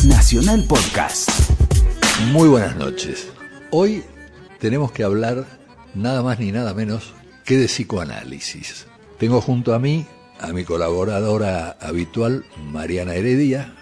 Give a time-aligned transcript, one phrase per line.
[0.00, 1.28] Nacional Podcast.
[2.32, 3.28] Muy buenas noches.
[3.70, 4.02] Hoy
[4.58, 5.46] tenemos que hablar
[5.94, 7.14] nada más ni nada menos
[7.44, 8.86] que de psicoanálisis.
[9.18, 10.04] Tengo junto a mí
[10.40, 13.74] a mi colaboradora habitual, Mariana Heredia.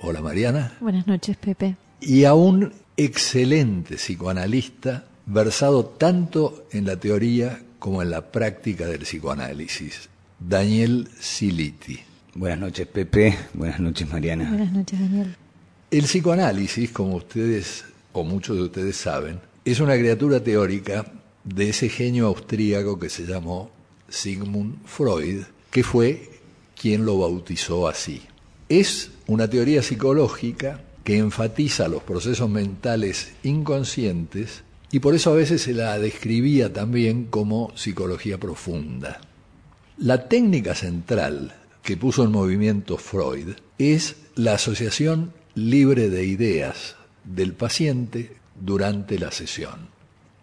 [0.00, 0.72] Hola Mariana.
[0.80, 1.76] Buenas noches, Pepe.
[2.00, 9.00] Y a un excelente psicoanalista versado tanto en la teoría como en la práctica del
[9.02, 12.00] psicoanálisis, Daniel Siliti.
[12.34, 13.36] Buenas noches, Pepe.
[13.52, 14.48] Buenas noches, Mariana.
[14.48, 15.36] Buenas noches, Daniel.
[15.90, 21.10] El psicoanálisis, como ustedes o muchos de ustedes saben, es una criatura teórica
[21.44, 23.70] de ese genio austríaco que se llamó
[24.06, 26.28] Sigmund Freud, que fue
[26.78, 28.20] quien lo bautizó así.
[28.68, 35.62] Es una teoría psicológica que enfatiza los procesos mentales inconscientes y por eso a veces
[35.62, 39.22] se la describía también como psicología profunda.
[39.96, 46.94] La técnica central que puso en movimiento Freud es la asociación libre de ideas
[47.24, 49.88] del paciente durante la sesión.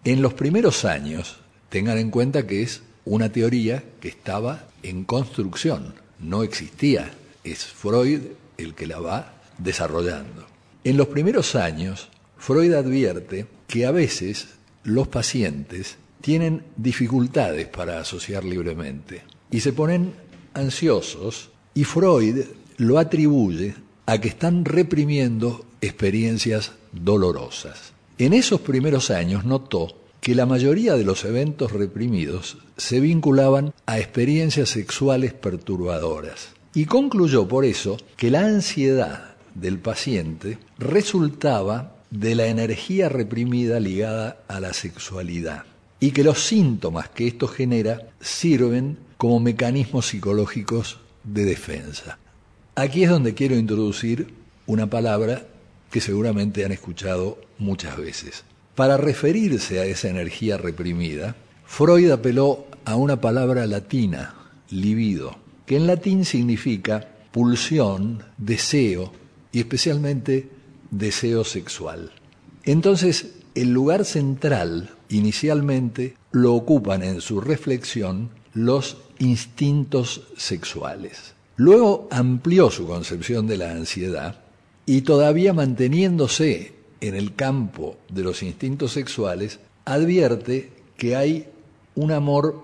[0.04, 1.38] En los primeros años,
[1.70, 7.12] tengan en cuenta que es una teoría que estaba en construcción, no existía,
[7.44, 8.22] es Freud
[8.58, 10.46] el que la va desarrollando.
[10.84, 14.50] En los primeros años, Freud advierte que a veces
[14.84, 20.14] los pacientes tienen dificultades para asociar libremente y se ponen
[20.54, 22.44] ansiosos y Freud
[22.78, 27.94] lo atribuye a que están reprimiendo experiencias dolorosas.
[28.18, 34.00] En esos primeros años notó que la mayoría de los eventos reprimidos se vinculaban a
[34.00, 42.48] experiencias sexuales perturbadoras y concluyó por eso que la ansiedad del paciente resultaba de la
[42.48, 45.64] energía reprimida ligada a la sexualidad
[46.00, 52.18] y que los síntomas que esto genera sirven como mecanismos psicológicos de defensa.
[52.78, 54.34] Aquí es donde quiero introducir
[54.66, 55.48] una palabra
[55.92, 58.44] que seguramente han escuchado muchas veces.
[58.76, 64.36] Para referirse a esa energía reprimida, Freud apeló a una palabra latina,
[64.70, 69.14] libido, que en latín significa pulsión, deseo
[69.54, 70.50] y especialmente
[70.92, 72.12] deseo sexual.
[72.66, 81.35] Entonces, el lugar central inicialmente lo ocupan en su reflexión los instintos sexuales.
[81.58, 84.42] Luego amplió su concepción de la ansiedad
[84.86, 91.48] y todavía manteniéndose en el campo de los instintos sexuales, advierte que hay
[91.96, 92.64] un amor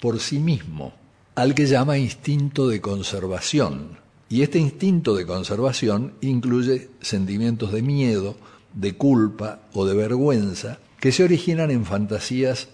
[0.00, 0.94] por sí mismo,
[1.34, 3.98] al que llama instinto de conservación.
[4.28, 8.36] Y este instinto de conservación incluye sentimientos de miedo,
[8.72, 12.68] de culpa o de vergüenza que se originan en fantasías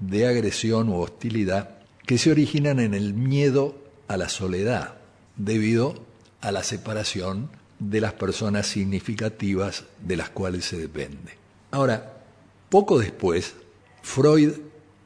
[0.00, 3.76] de agresión u hostilidad, que se originan en el miedo
[4.08, 4.97] a la soledad,
[5.38, 5.94] debido
[6.40, 11.36] a la separación de las personas significativas de las cuales se depende.
[11.70, 12.22] Ahora,
[12.68, 13.54] poco después,
[14.02, 14.52] Freud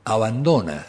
[0.04, 0.86] abandona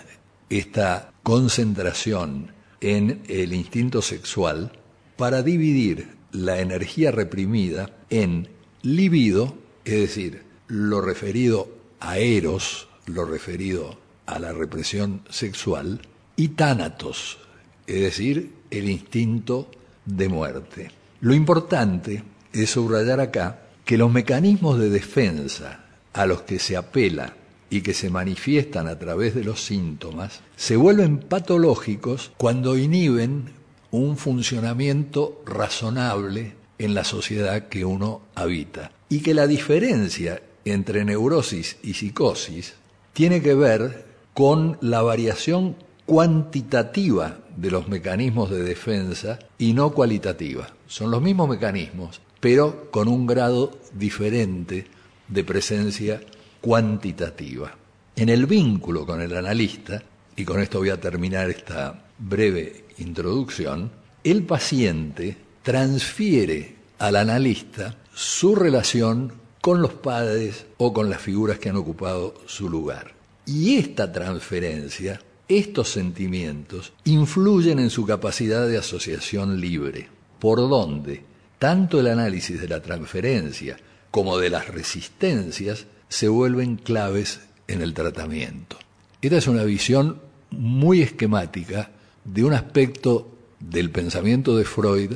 [0.50, 2.52] esta concentración
[2.82, 4.72] en el instinto sexual
[5.18, 8.50] para dividir la energía reprimida en
[8.82, 9.56] libido,
[9.86, 16.02] es decir, lo referido a eros, lo referido a la represión sexual,
[16.36, 17.38] y tánatos,
[17.86, 19.70] es decir, el instinto
[20.06, 20.92] de muerte.
[21.22, 27.34] Lo importante es subrayar acá que los mecanismos de defensa a los que se apela
[27.70, 33.52] y que se manifiestan a través de los síntomas se vuelven patológicos cuando inhiben
[33.92, 38.92] un funcionamiento razonable en la sociedad que uno habita.
[39.10, 42.74] Y que la diferencia entre neurosis y psicosis
[43.14, 45.76] tiene que ver con la variación
[46.06, 50.68] cuantitativa de los mecanismos de defensa y no cualitativa.
[50.88, 54.86] Son los mismos mecanismos, pero con un grado diferente
[55.28, 56.22] de presencia
[56.62, 57.76] cuantitativa.
[58.16, 60.04] En el vínculo con el analista,
[60.36, 63.92] y con esto voy a terminar esta breve introducción,
[64.24, 71.70] el paciente transfiere al analista su relación con los padres o con las figuras que
[71.70, 73.14] han ocupado su lugar.
[73.46, 80.08] Y esta transferencia estos sentimientos influyen en su capacidad de asociación libre,
[80.40, 81.24] por donde
[81.60, 83.78] tanto el análisis de la transferencia
[84.12, 88.78] como de las resistencias se vuelven claves en el tratamiento.
[89.22, 90.20] Esta es una visión
[90.52, 91.92] muy esquemática
[92.24, 95.14] de un aspecto del pensamiento de Freud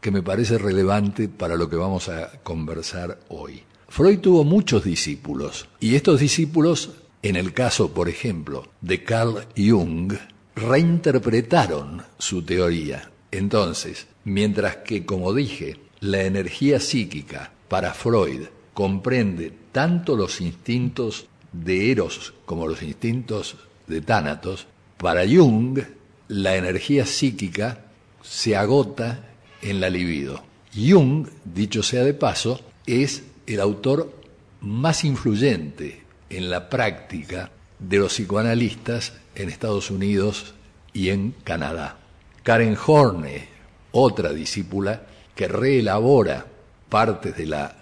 [0.00, 3.62] que me parece relevante para lo que vamos a conversar hoy.
[3.88, 6.92] Freud tuvo muchos discípulos y estos discípulos
[7.22, 10.14] en el caso, por ejemplo, de Carl Jung,
[10.54, 13.10] reinterpretaron su teoría.
[13.30, 21.90] Entonces, mientras que, como dije, la energía psíquica para Freud comprende tanto los instintos de
[21.90, 23.56] Eros como los instintos
[23.86, 24.66] de Tánatos,
[24.96, 25.80] para Jung
[26.28, 27.86] la energía psíquica
[28.22, 29.24] se agota
[29.62, 30.42] en la libido.
[30.74, 34.14] Jung, dicho sea de paso, es el autor
[34.60, 40.54] más influyente en la práctica de los psicoanalistas en Estados Unidos
[40.92, 41.96] y en Canadá.
[42.42, 43.48] Karen Horne,
[43.92, 45.02] otra discípula
[45.34, 46.46] que reelabora
[46.88, 47.76] partes de la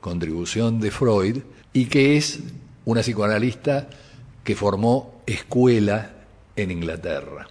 [0.00, 1.38] contribución de Freud
[1.72, 2.40] y que es
[2.84, 3.88] una psicoanalista
[4.42, 6.12] que formó escuela
[6.56, 7.48] en Inglaterra.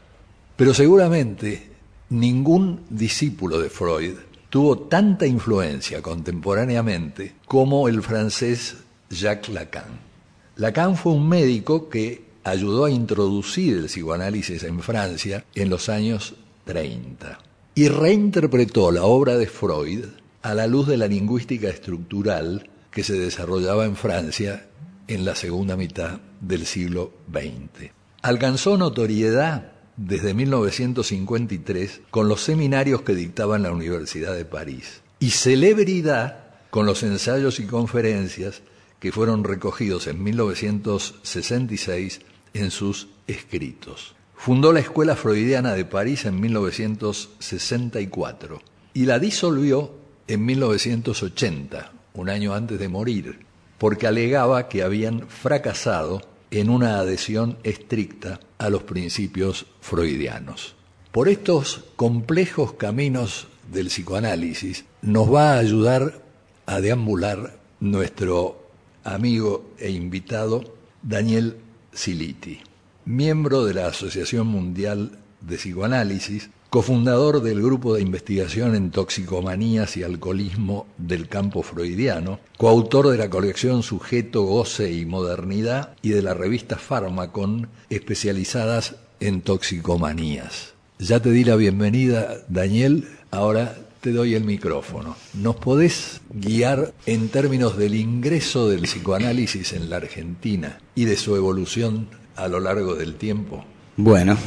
[0.55, 1.71] Pero seguramente
[2.09, 4.15] ningún discípulo de Freud
[4.49, 8.77] tuvo tanta influencia contemporáneamente como el francés
[9.09, 10.12] Jacques Lacan.
[10.55, 16.35] Lacan fue un médico que ayudó a introducir el psicoanálisis en Francia en los años
[16.65, 17.39] 30
[17.73, 20.05] y reinterpretó la obra de Freud
[20.43, 24.67] a la luz de la lingüística estructural que se desarrollaba en Francia
[25.07, 27.91] en la segunda mitad del siglo XX.
[28.21, 35.31] Alcanzó notoriedad desde 1953 con los seminarios que dictaba en la Universidad de París y
[35.31, 38.61] celebridad con los ensayos y conferencias
[39.03, 42.21] que fueron recogidos en 1966
[42.53, 44.15] en sus escritos.
[44.33, 48.61] Fundó la Escuela Freudiana de París en 1964
[48.93, 49.91] y la disolvió
[50.25, 53.39] en 1980, un año antes de morir,
[53.77, 60.75] porque alegaba que habían fracasado en una adhesión estricta a los principios freudianos.
[61.11, 66.23] Por estos complejos caminos del psicoanálisis nos va a ayudar
[66.65, 68.62] a deambular nuestro
[69.03, 70.63] amigo e invitado
[71.01, 71.57] Daniel
[71.91, 72.61] Siliti,
[73.05, 80.03] miembro de la Asociación Mundial de Psicoanálisis, cofundador del Grupo de Investigación en Toxicomanías y
[80.03, 86.33] Alcoholismo del Campo Freudiano, coautor de la colección Sujeto, Goce y Modernidad y de la
[86.33, 90.73] revista Pharmacon, especializadas en toxicomanías.
[90.97, 93.07] Ya te di la bienvenida, Daniel.
[93.29, 95.15] Ahora te doy el micrófono.
[95.33, 101.37] ¿Nos podés guiar en términos del ingreso del psicoanálisis en la Argentina y de su
[101.37, 103.63] evolución a lo largo del tiempo?
[103.95, 104.37] Bueno,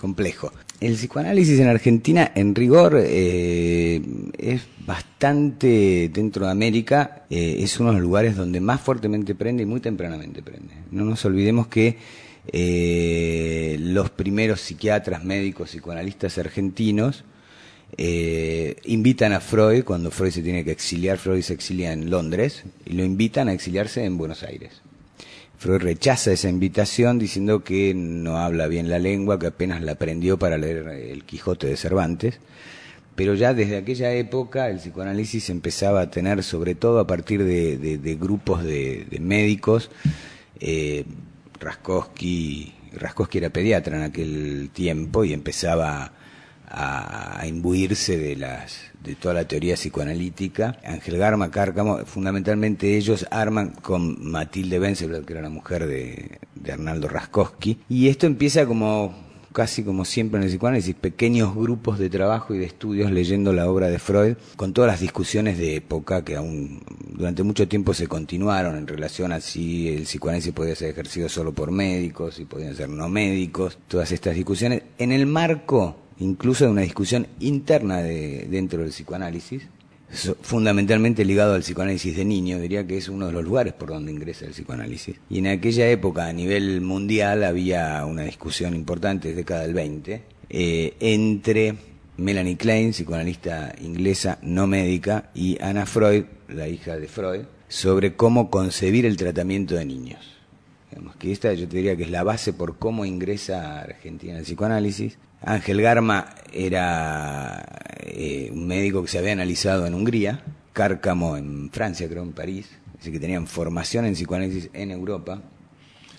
[0.00, 0.50] complejo.
[0.80, 4.00] El psicoanálisis en Argentina, en rigor, eh,
[4.38, 9.64] es bastante, dentro de América, eh, es uno de los lugares donde más fuertemente prende
[9.64, 10.72] y muy tempranamente prende.
[10.90, 11.98] No nos olvidemos que
[12.50, 17.24] eh, los primeros psiquiatras, médicos, psicoanalistas argentinos
[17.96, 22.64] eh, invitan a Freud, cuando Freud se tiene que exiliar, Freud se exilia en Londres,
[22.86, 24.82] y lo invitan a exiliarse en Buenos Aires.
[25.58, 30.38] Freud rechaza esa invitación diciendo que no habla bien la lengua, que apenas la aprendió
[30.38, 32.40] para leer El Quijote de Cervantes.
[33.14, 38.16] Pero ya desde aquella época el psicoanálisis empezaba a tener, sobre todo a partir de,
[38.18, 39.90] grupos de, médicos,
[40.60, 41.04] eh,
[41.60, 46.12] Raskowski, Raskowski era pediatra en aquel tiempo y empezaba
[46.70, 50.78] a, imbuirse de las de toda la teoría psicoanalítica.
[50.84, 56.72] Ángel Garma, Cárcamo, fundamentalmente ellos arman con Matilde Benzel, que era la mujer de, de
[56.72, 62.08] Arnaldo Raskowski, y esto empieza como casi como siempre en el psicoanálisis, pequeños grupos de
[62.08, 66.24] trabajo y de estudios leyendo la obra de Freud, con todas las discusiones de época
[66.24, 70.90] que aún durante mucho tiempo se continuaron en relación a si el psicoanálisis podía ser
[70.90, 75.96] ejercido solo por médicos, si podían ser no médicos, todas estas discusiones, en el marco
[76.20, 79.62] incluso de una discusión interna de, dentro del psicoanálisis,
[80.42, 84.12] fundamentalmente ligado al psicoanálisis de niño, diría que es uno de los lugares por donde
[84.12, 85.16] ingresa el psicoanálisis.
[85.28, 90.94] Y en aquella época, a nivel mundial, había una discusión importante, década del 20, eh,
[91.00, 91.76] entre
[92.16, 98.50] Melanie Klein, psicoanalista inglesa no médica, y Anna Freud, la hija de Freud, sobre cómo
[98.50, 100.40] concebir el tratamiento de niños.
[100.90, 104.44] Digamos que esta yo te diría que es la base por cómo ingresa Argentina el
[104.44, 105.18] psicoanálisis.
[105.42, 107.64] Ángel Garma era
[108.00, 110.42] eh, un médico que se había analizado en Hungría,
[110.72, 112.68] Cárcamo en Francia, creo en París,
[112.98, 115.42] así que tenían formación en psicoanálisis en Europa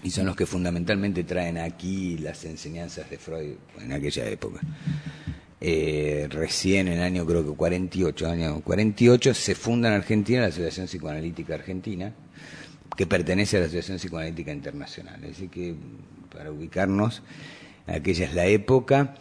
[0.04, 4.60] y son los que fundamentalmente traen aquí las enseñanzas de Freud en aquella época.
[5.64, 10.48] Eh, recién en el año creo que 48, año 48 se funda en Argentina la
[10.48, 12.12] Asociación Psicoanalítica Argentina,
[12.98, 15.22] que pertenece a la Asociación Psicoanalítica Internacional.
[15.30, 15.76] Así que
[16.34, 17.22] para ubicarnos,
[17.88, 19.16] aquella es la época.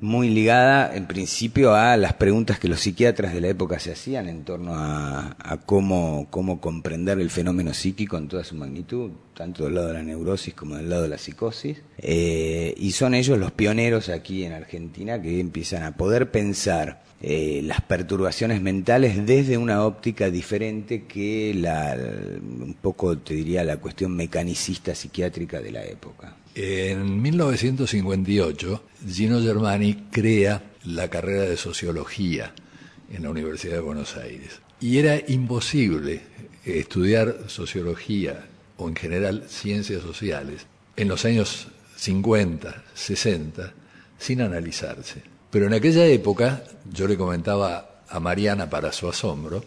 [0.00, 4.28] muy ligada en principio a las preguntas que los psiquiatras de la época se hacían
[4.28, 5.34] en torno a,
[5.64, 10.02] cómo, cómo comprender el fenómeno psíquico en toda su magnitud, tanto del lado de la
[10.02, 11.78] neurosis como del lado de la psicosis.
[11.98, 17.62] Eh, y son ellos los pioneros aquí en Argentina que empiezan a poder pensar eh,
[17.64, 24.14] las perturbaciones mentales desde una óptica diferente que la, un poco, te diría, la cuestión
[24.14, 26.36] mecanicista psiquiátrica de la época.
[26.56, 32.54] En 1958, Gino Germani crea la carrera de sociología
[33.12, 34.60] en la Universidad de Buenos Aires.
[34.80, 36.22] Y era imposible
[36.64, 38.46] estudiar sociología
[38.76, 43.72] o en general ciencias sociales en los años 50, 60,
[44.16, 45.22] sin analizarse.
[45.50, 49.64] Pero en aquella época, yo le comentaba a Mariana para su asombro,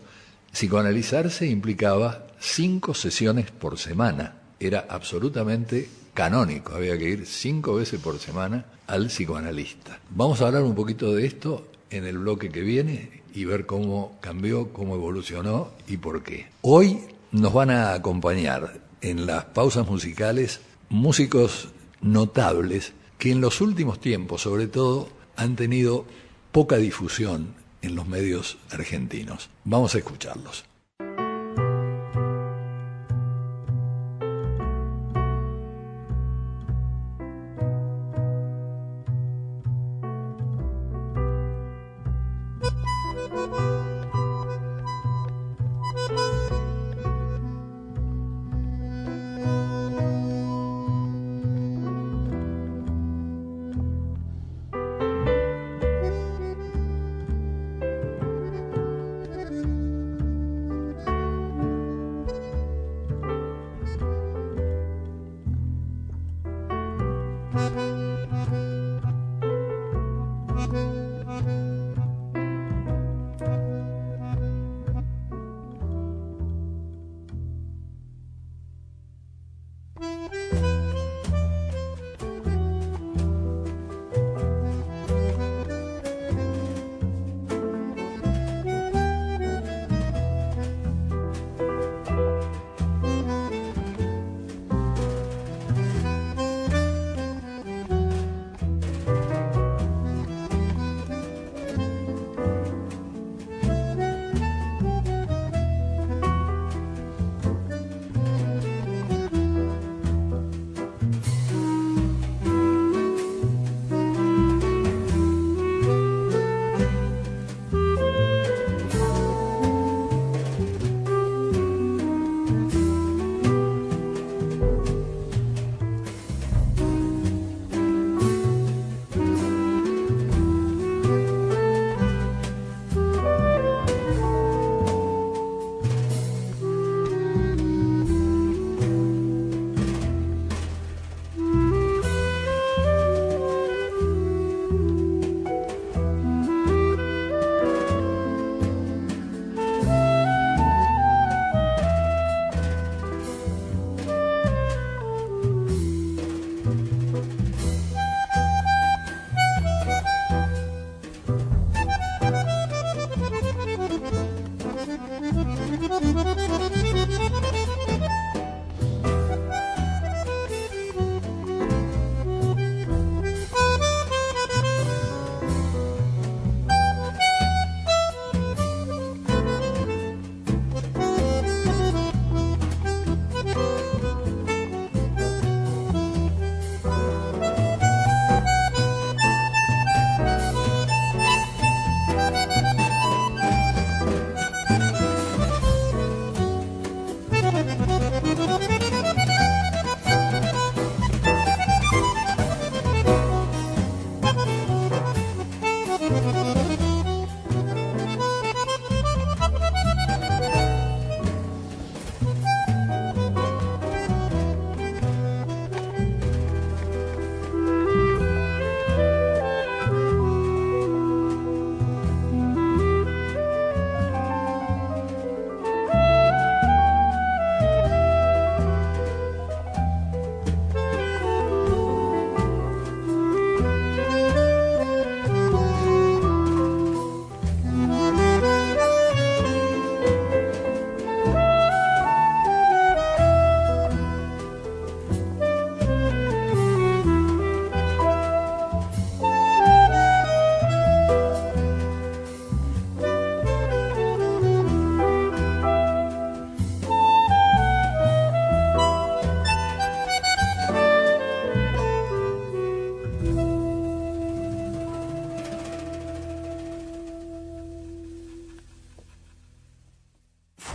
[0.54, 4.36] psicoanalizarse implicaba cinco sesiones por semana.
[4.60, 10.00] Era absolutamente canónico, había que ir cinco veces por semana al psicoanalista.
[10.10, 14.18] Vamos a hablar un poquito de esto en el bloque que viene y ver cómo
[14.20, 16.48] cambió, cómo evolucionó y por qué.
[16.62, 21.70] Hoy nos van a acompañar en las pausas musicales músicos
[22.02, 26.08] notables que en los últimos tiempos, sobre todo, han tenido
[26.52, 29.52] poca difusión en los medios argentinos.
[29.66, 30.66] Vamos a escucharlos.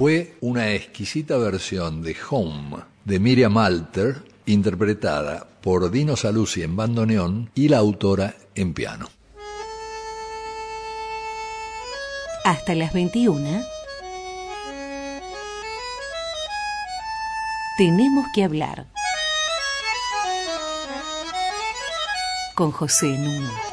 [0.02, 7.52] Fue una exquisita versión de Home de Miriam Alter, interpretada por Dino Saluzzi en bandoneón
[7.54, 9.08] y la autora en piano.
[12.44, 13.62] Hasta las 21.
[17.78, 18.88] Tenemos que hablar.
[22.56, 23.71] Con José Núñez.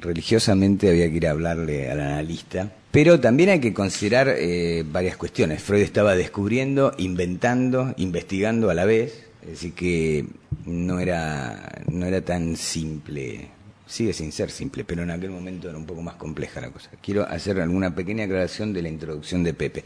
[0.00, 5.16] religiosamente había que ir a hablarle al analista pero también hay que considerar eh, varias
[5.16, 5.62] cuestiones.
[5.62, 10.26] Freud estaba descubriendo, inventando, investigando a la vez, así que
[10.66, 13.48] no era, no era tan simple,
[13.90, 16.90] sigue sin ser simple, pero en aquel momento era un poco más compleja la cosa.
[17.02, 19.84] Quiero hacer alguna pequeña aclaración de la introducción de Pepe.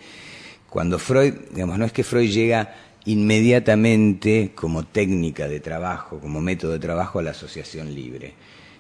[0.69, 2.75] Cuando Freud, digamos, no es que Freud llega
[3.07, 8.35] inmediatamente como técnica de trabajo, como método de trabajo a la asociación libre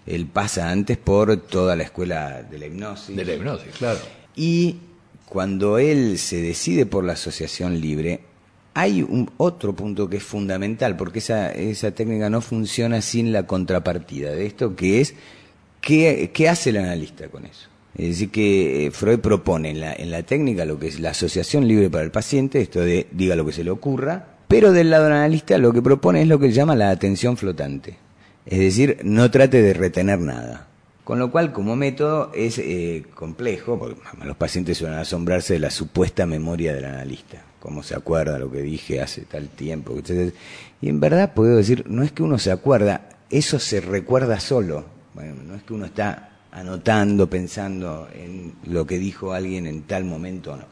[0.07, 3.17] él pasa antes por toda la escuela de la hipnosis.
[3.17, 4.01] De la hipnosis, claro.
[4.37, 4.77] Y
[5.27, 8.21] cuando él se decide por la asociación libre,
[8.75, 13.47] hay un otro punto que es fundamental, porque esa, esa técnica no funciona sin la
[13.47, 15.15] contrapartida de esto, que es
[15.81, 17.69] qué, hace el analista con eso.
[17.97, 21.11] Es decir, que eh, Freud propone en la, en la técnica lo que es la
[21.11, 24.91] asociación libre para el paciente, esto de diga lo que se le ocurra, pero del
[24.91, 27.97] lado del analista lo que propone es lo que llama la atención flotante.
[28.47, 30.69] Es decir, no trate de retener nada.
[31.05, 35.71] Con lo cual, como método, es eh, complejo, porque los pacientes suelen asombrarse de la
[35.71, 40.35] supuesta memoria del analista, cómo se acuerda lo que dije hace tal tiempo, etc.
[40.83, 44.85] Y en verdad puedo decir, no es que uno se acuerda, eso se recuerda solo.
[45.15, 50.05] Bueno, no es que uno está anotando, pensando en lo que dijo alguien en tal
[50.05, 50.65] momento o no.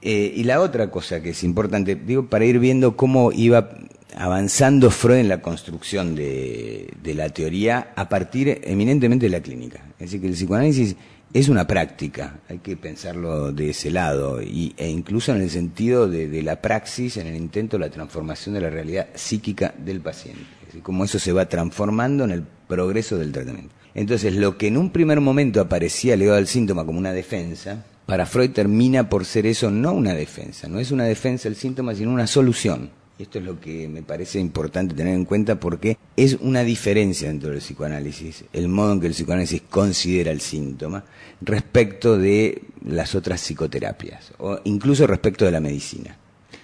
[0.00, 3.68] Eh, y la otra cosa que es importante, digo, para ir viendo cómo iba
[4.16, 9.84] avanzando Freud en la construcción de, la teoría a partir eminentemente de la clínica.
[9.98, 10.96] Es decir, que el psicoanálisis
[11.32, 16.08] es una práctica, hay que pensarlo de ese lado, y, e incluso en el sentido
[16.08, 20.42] de, la praxis, en el intento de la transformación de la realidad psíquica del paciente.
[20.60, 23.74] Es decir, cómo eso se va transformando en el progreso del tratamiento.
[23.94, 28.24] Entonces, lo que en un primer momento aparecía ligado al síntoma como una defensa, para
[28.24, 32.10] Freud termina por ser eso no una defensa, no es una defensa el síntoma, sino
[32.10, 32.90] una solución.
[33.18, 37.26] Y esto es lo que me parece importante tener en cuenta porque es una diferencia
[37.26, 41.04] dentro del psicoanálisis, el modo en que el psicoanálisis considera el síntoma
[41.40, 46.16] respecto de las otras psicoterapias o incluso respecto de la medicina.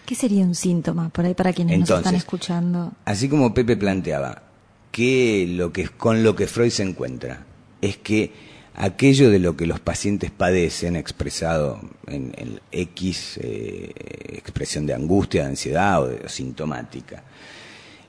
[0.07, 2.93] ¿Qué sería un síntoma por ahí para quienes nos están escuchando?
[3.05, 4.45] Así como Pepe planteaba,
[4.93, 7.45] que lo que con lo que Freud se encuentra
[7.81, 8.33] es que
[8.75, 13.93] aquello de lo que los pacientes padecen, expresado en, el X eh,
[14.33, 17.23] expresión de angustia, de ansiedad o, de, sintomática,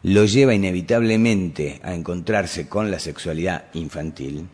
[0.04, 4.48] lo lleva inevitablemente a encontrarse con la sexualidad infantil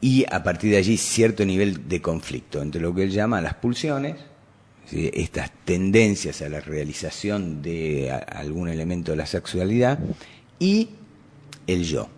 [0.00, 3.54] y a partir de allí cierto nivel de conflicto entre lo que él llama las
[3.54, 4.16] pulsiones,
[4.90, 9.98] estas tendencias a la realización de algún elemento de la sexualidad,
[10.58, 10.88] y
[11.66, 12.08] el yo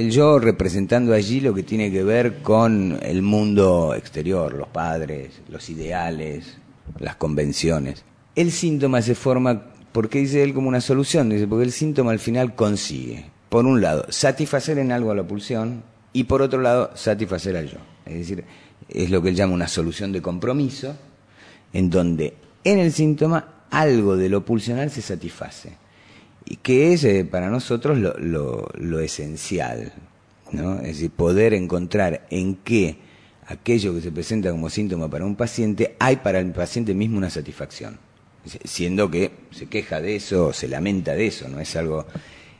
[0.00, 5.68] yo representando allí lo que tiene que ver con el mundo exterior, los padres, los
[5.68, 6.56] ideales,
[6.98, 8.04] las convenciones.
[8.34, 11.28] El síntoma se forma, porque dice él como una solución?
[11.28, 15.26] Dice, porque el síntoma al final consigue, por un lado, satisfacer en algo a la
[15.26, 17.78] pulsión y por otro lado, satisfacer al yo.
[18.06, 18.44] Es decir,
[18.88, 20.96] es lo que él llama una solución de compromiso,
[21.72, 25.81] en donde en el síntoma algo de lo pulsional se satisface
[26.44, 29.92] y que es para nosotros lo, lo, esencial,
[30.50, 30.76] ¿no?
[30.80, 32.96] Es decir, poder encontrar en qué
[33.46, 37.30] aquello que se presenta como síntoma para un paciente hay para el paciente mismo una
[37.30, 37.98] satisfacción,
[38.64, 42.06] siendo que se queja de eso, se lamenta de eso, no es algo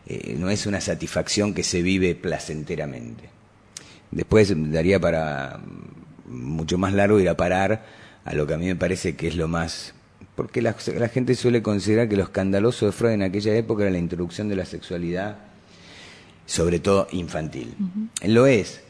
[0.07, 3.31] eh, no es una satisfacción que se vive placenteramente.
[4.11, 7.85] Después daría para mm, mucho más largo ir a parar
[8.25, 9.95] a lo que a mí me parece que es lo más...
[10.35, 13.93] Porque la, la gente suele considerar que lo escandaloso de Freud en aquella época era
[13.93, 15.39] la introducción de la sexualidad,
[16.47, 17.75] sobre todo infantil.
[18.25, 18.81] Lo es.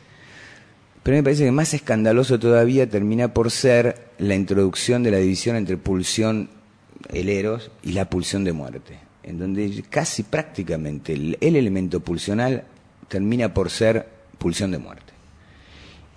[1.02, 5.56] Pero me parece que más escandaloso todavía termina por ser la introducción de la división
[5.56, 6.48] entre pulsión,
[7.08, 12.64] el eros, y la pulsión de muerte, en donde casi prácticamente el, el elemento pulsional
[13.08, 14.06] termina por ser
[14.38, 15.12] pulsión de muerte.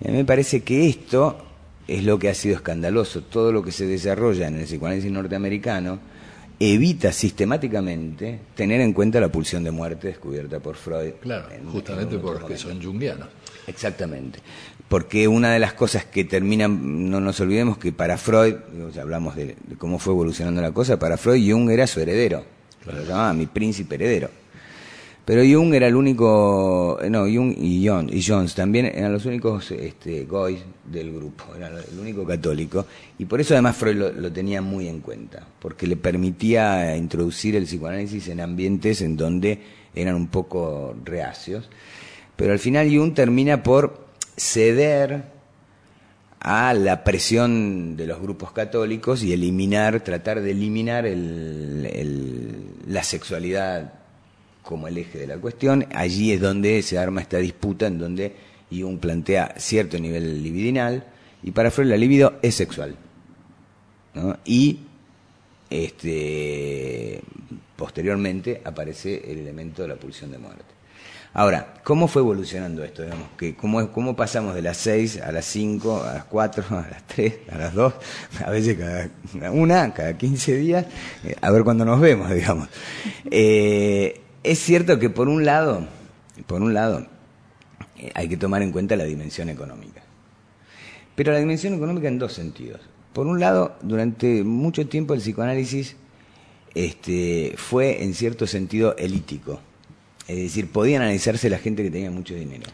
[0.00, 1.45] Y a mí me parece que esto
[1.88, 3.22] es lo que ha sido escandaloso.
[3.22, 5.98] Todo lo que se desarrolla en el psicoanálisis norteamericano
[6.58, 11.12] evita sistemáticamente tener en cuenta la pulsión de muerte descubierta por Freud.
[11.20, 12.62] Claro, en- justamente en porque momento.
[12.62, 13.28] son junguianos.
[13.66, 14.38] Exactamente.
[14.88, 18.54] Porque una de las cosas que terminan, no nos olvidemos que para Freud,
[18.94, 22.44] ya hablamos de, de cómo fue evolucionando la cosa, para Freud Jung era su heredero.
[22.86, 24.30] Lo llamaba mi príncipe heredero.
[25.26, 27.84] Pero Jung era el único, eh, no, Jung y,
[28.24, 32.86] Jones también eran los únicos este, goys del grupo, era el único católico,
[33.18, 37.64] y por eso además Freud lo, tenía muy en cuenta, porque le permitía introducir el
[37.64, 39.58] psicoanálisis en ambientes en donde
[39.96, 41.68] eran un poco reacios,
[42.36, 45.24] pero al final Jung termina por ceder
[46.38, 52.54] a la presión de los grupos católicos y eliminar, tratar de eliminar el- el-
[52.86, 54.05] la sexualidad
[54.66, 55.86] como el eje de la cuestión.
[55.94, 58.34] Allí es donde se arma esta disputa en donde
[58.70, 61.06] Jung plantea cierto nivel libidinal
[61.42, 62.96] y para Freud la libido es sexual.
[64.14, 64.36] ¿no?
[64.44, 64.80] Y
[65.70, 67.22] este,
[67.76, 70.64] posteriormente aparece el elemento de la pulsión de muerte.
[71.32, 73.02] Ahora, ¿cómo fue evolucionando esto?
[73.02, 76.88] Digamos, que cómo, ¿Cómo pasamos de las 6 a las 5, a las 4, a
[76.90, 77.94] las 3, a las 2,
[78.44, 80.86] a veces cada una, cada 15 días,
[81.24, 82.68] eh, a ver cuándo nos vemos, digamos?
[83.30, 85.86] Eh, es cierto que por un lado,
[86.46, 87.06] por un lado,
[87.98, 90.02] eh, hay que tomar en cuenta la dimensión económica.
[91.14, 92.80] Pero la dimensión económica en dos sentidos.
[93.12, 95.96] Por un lado, durante mucho tiempo el psicoanálisis
[96.74, 99.60] este, fue en cierto sentido elítico.
[100.28, 102.66] Es decir, podía analizarse la gente que tenía mucho dinero.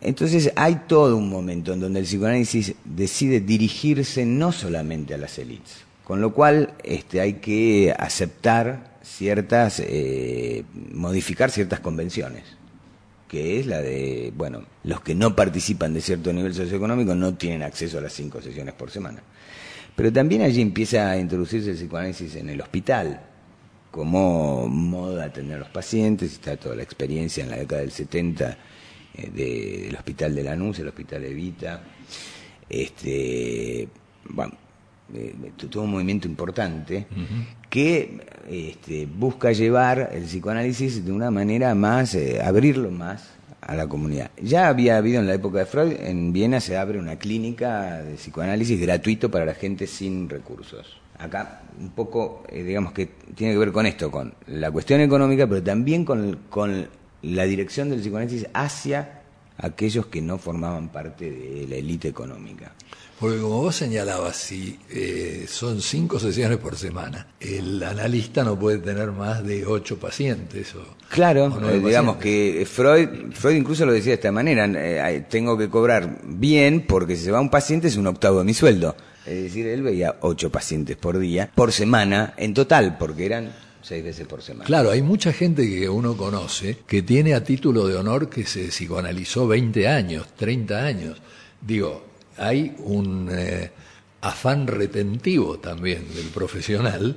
[0.00, 5.38] Entonces hay todo un momento en donde el psicoanálisis decide dirigirse no solamente a las
[5.38, 12.44] élites, con lo cual este, hay que aceptar ciertas, eh, modificar ciertas convenciones
[13.28, 17.62] que es la de, bueno, los que no participan de cierto nivel socioeconómico no tienen
[17.62, 19.22] acceso a las cinco sesiones por semana.
[19.94, 23.20] Pero también allí empieza a introducirse el psicoanálisis en el hospital,
[23.92, 27.92] como modo de atender a los pacientes, está toda la experiencia en la década del
[27.92, 28.58] 70
[29.14, 31.82] eh, de- del hospital de Lanús, el hospital Evita,
[32.68, 33.88] este,
[34.24, 34.54] bueno,
[35.14, 35.34] eh,
[35.70, 37.06] todo un movimiento importante
[37.68, 43.86] que este, busca llevar el psicoanálisis de una manera más, eh, abrirlo más a la
[43.86, 44.30] comunidad.
[44.40, 48.14] Ya había habido en la época de Freud, en Viena se abre una clínica de
[48.14, 51.00] psicoanálisis gratuito para la gente sin recursos.
[51.18, 55.46] Acá un poco, eh, digamos que tiene que ver con esto, con la cuestión económica,
[55.46, 56.88] pero también con, con
[57.22, 59.19] la dirección del psicoanálisis hacia
[59.62, 62.72] aquellos que no formaban parte de la élite económica.
[63.18, 68.78] Porque como vos señalabas, si eh, son cinco sesiones por semana, el analista no puede
[68.78, 70.74] tener más de ocho pacientes.
[70.74, 72.60] O, Claro, o eh, digamos pacientes.
[72.60, 77.14] que Freud, Freud incluso lo decía de esta manera, eh, tengo que cobrar bien porque
[77.14, 78.96] si se va un paciente es un octavo de mi sueldo.
[79.26, 84.04] Es decir, él veía ocho pacientes por día, por semana, en total, porque eran seis
[84.04, 84.64] veces por semana.
[84.64, 88.68] Claro, hay mucha gente que uno conoce que tiene a título de honor que se
[88.68, 91.18] psicoanalizó 20 años, 30 años.
[91.60, 92.04] Digo,
[92.36, 93.70] hay un eh,
[94.20, 97.16] afán retentivo también del profesional,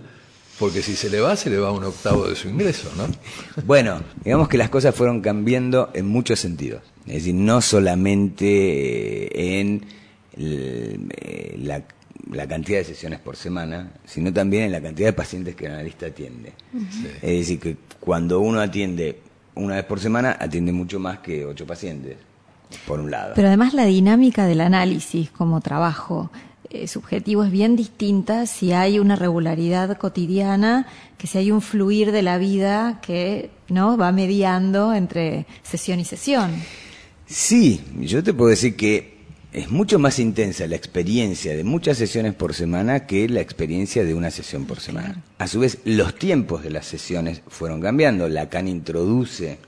[0.60, 3.08] porque si se le va, se le va un octavo de su ingreso, ¿no?
[3.66, 6.82] Bueno, digamos que las cosas fueron cambiando en muchos sentidos.
[7.06, 9.86] Es decir, no solamente eh, en
[10.38, 11.84] eh, la,
[12.32, 15.74] la cantidad de sesiones por semana, sino también en la cantidad de pacientes que el
[15.74, 16.54] analista atiende.
[17.22, 19.20] Es decir, que cuando uno atiende
[19.56, 22.18] una vez por semana, atiende mucho más que ocho pacientes,
[22.88, 23.34] por un lado.
[23.36, 26.32] Pero además la dinámica del análisis como trabajo
[26.70, 32.12] eh, subjetivo es bien distinta si hay una regularidad cotidiana, que si hay un fluir
[32.12, 36.52] de la vida que no va mediando entre sesión y sesión.
[37.28, 39.13] Sí, yo te puedo decir que
[39.54, 44.16] es mucho más intensa la experiencia de muchas sesiones por semana que la experiencia de
[44.16, 45.22] una sesión por semana.
[45.38, 48.28] A su vez, los tiempos de las sesiones fueron cambiando.
[48.28, 49.60] Lacan introduce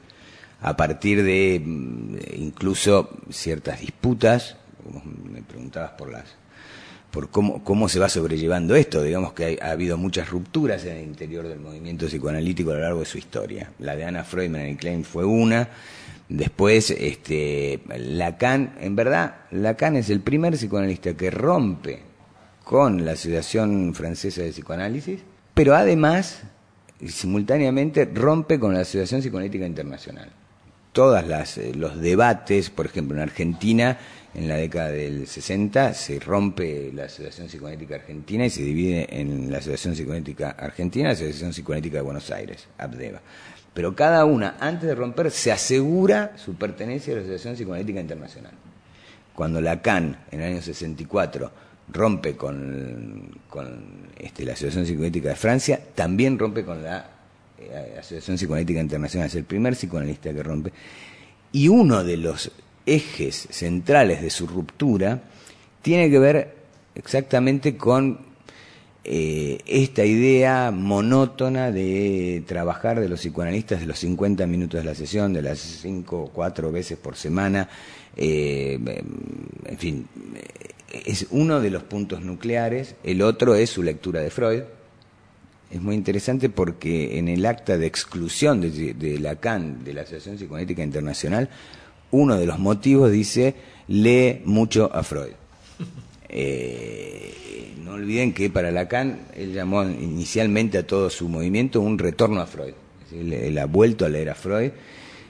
[0.61, 6.35] a partir de mm, incluso ciertas disputas, como me preguntabas por las
[7.15, 9.01] por cómo, cómo se va sobrellevando esto.
[9.01, 12.99] Digamos que ha habido muchas rupturas en el interior del movimiento psicoanalítico a lo largo
[12.99, 13.71] de su historia.
[13.79, 15.69] La de Anna Freud, Melanie Klein fue una.
[16.27, 22.01] Después, este, Lacan, en verdad, Lacan es el primer psicoanalista que rompe
[22.65, 25.21] con la Asociación Francesa de Psicoanálisis,
[25.53, 26.41] pero además,
[27.07, 30.29] simultáneamente, rompe con la Asociación Psicoanalítica Internacional
[30.95, 33.99] todas las eh, los debates, por ejemplo, en Argentina
[34.35, 39.49] en la década del 60 se rompe la Asociación Psicoanalítica Argentina y se divide en
[39.49, 43.21] la Asociación Psicoanalítica Argentina y la Asociación Psicoanalítica de Buenos Aires, ABDEVA.
[43.73, 48.51] Pero cada una, antes de romper, se asegura su pertenencia a la Asociación Psicoanalítica Internacional.
[49.33, 51.51] Cuando Lacan, en el año 64,
[51.93, 53.39] rompe con,
[54.17, 57.09] este, la Asociación Psicoanalítica de Francia, también rompe con la
[57.57, 60.73] eh, Asociación Psicoanalítica Internacional, es el primer psicoanalista que rompe.
[61.53, 62.51] Y uno de los
[62.85, 65.21] ejes centrales de su ruptura
[65.81, 66.55] tiene que ver
[66.95, 68.19] exactamente con
[69.03, 74.95] eh, esta idea monótona de trabajar de los psicoanalistas de los 50 minutos de la
[74.95, 77.69] sesión, de las 5 o 4 veces por semana,
[78.17, 78.79] eh,
[79.65, 80.07] en fin,
[81.05, 84.63] es uno de los puntos nucleares, el otro es su lectura de Freud,
[85.69, 90.37] es muy interesante porque en el acta de exclusión de, de Lacan de la Asociación
[90.37, 91.49] Psicoanalítica Internacional,
[92.15, 93.55] uno de los motivos dice,
[93.87, 95.33] lee mucho a Freud.
[96.37, 102.41] Eh, no olviden que para Lacan él llamó inicialmente a todo su movimiento un retorno
[102.41, 102.73] a Freud.
[103.13, 104.71] Él ha vuelto a leer a Freud,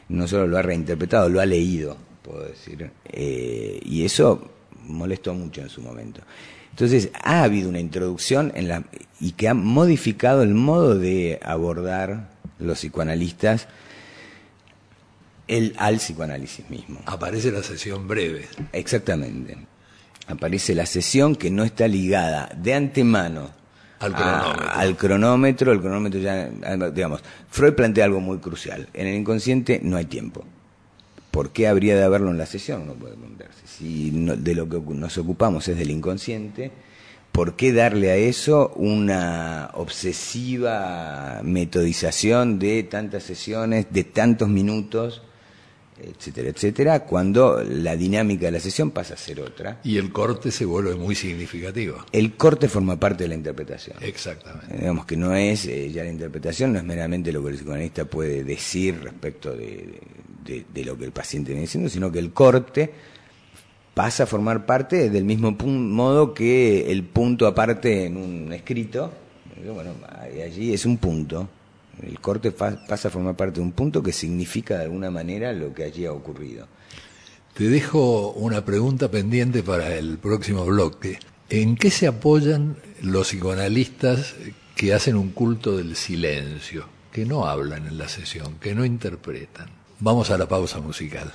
[0.10, 2.90] no solo lo ha reinterpretado, lo ha leído, puedo decir.
[3.06, 4.50] Eh, y eso
[4.88, 6.22] molestó mucho en su momento.
[6.72, 8.84] Entonces, ha habido una introducción en la,
[9.20, 13.68] y que ha modificado el modo de abordar los psicoanalistas
[15.48, 17.00] el, al psicoanálisis mismo.
[17.06, 18.48] Aparece la sesión breve.
[18.74, 19.58] Exactamente.
[20.28, 23.52] Aparece la sesión que no está ligada de antemano
[24.00, 24.70] Al a- cronómetro.
[24.74, 25.72] al cronómetro.
[25.72, 26.50] El cronómetro ya,
[26.92, 28.90] digamos, Freud plantea algo muy crucial.
[28.94, 30.44] En el inconsciente no hay tiempo.
[31.32, 32.84] ¿Por qué habría de haberlo en la sesión?
[32.84, 33.68] Uno puede preguntarse.
[33.68, 36.72] Si no- de lo que nos ocupamos es del inconsciente,
[37.32, 45.22] ¿por qué darle a eso una obsesiva metodización de tantas sesiones, de tantos minutos,
[46.08, 49.80] etcétera, etcétera, cuando la dinámica de la sesión pasa a ser otra?
[49.84, 51.98] Y el corte se vuelve muy significativo.
[52.12, 53.98] El corte forma parte de la interpretación.
[54.02, 54.78] Exactamente.
[54.78, 58.06] Digamos que no es eh, ya la interpretación, no es meramente lo que el psicoanalista
[58.06, 60.00] puede decir respecto de,
[60.46, 62.92] de- de lo que el paciente viene diciendo, sino que el corte
[63.94, 69.12] pasa a formar parte del mismo modo que el punto aparte en un escrito.
[69.74, 69.92] Bueno,
[70.44, 71.48] allí es un punto.
[72.02, 75.74] El corte pasa a formar parte de un punto que significa de alguna manera lo
[75.74, 76.68] que allí ha ocurrido.
[77.54, 81.20] Te dejo una pregunta pendiente para el próximo bloque.
[81.50, 84.36] ¿En qué se apoyan los psicoanalistas
[84.76, 89.70] que hacen un culto del silencio, que no hablan en la sesión, que no interpretan?
[90.00, 91.32] Vamos a la pausa musical.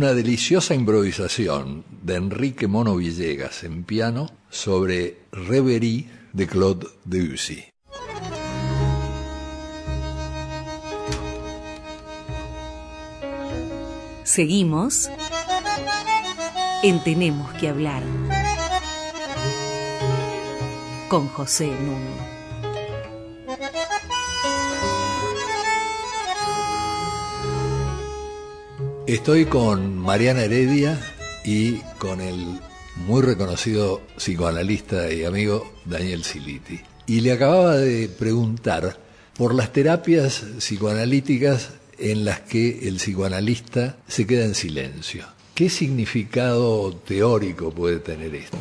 [0.00, 7.66] Una deliciosa improvisación de Enrique Mono Villegas en piano sobre Reverie de Claude Debussy.
[14.24, 15.10] Seguimos
[16.82, 18.02] en Tenemos que hablar
[21.10, 22.39] con José Nuno.
[29.10, 30.96] Estoy con Mariana Heredia
[31.44, 32.60] y con el
[33.08, 36.80] muy reconocido psicoanalista y amigo Daniel Siliti.
[37.08, 39.00] Y le acababa de preguntar
[39.36, 45.26] por las terapias psicoanalíticas en las que el psicoanalista se queda en silencio.
[45.56, 48.58] ¿Qué significado teórico puede tener esto?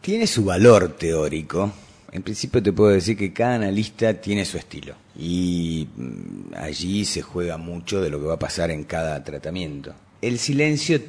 [0.00, 1.72] Tiene su valor teórico.
[2.14, 7.22] En principio te puedo decir que cada analista tiene su estilo y mm, allí se
[7.22, 9.92] juega mucho de lo que va a pasar en cada tratamiento.
[10.22, 11.00] El silencio,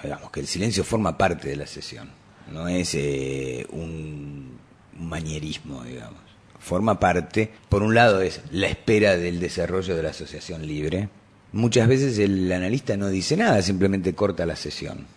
[0.00, 2.10] digamos que el silencio forma parte de la sesión,
[2.52, 4.56] no es eh, un
[4.96, 6.20] manierismo, digamos.
[6.60, 11.08] Forma parte, por un lado es la espera del desarrollo de la asociación libre.
[11.50, 15.08] Muchas veces el analista no dice nada, simplemente corta la sesión.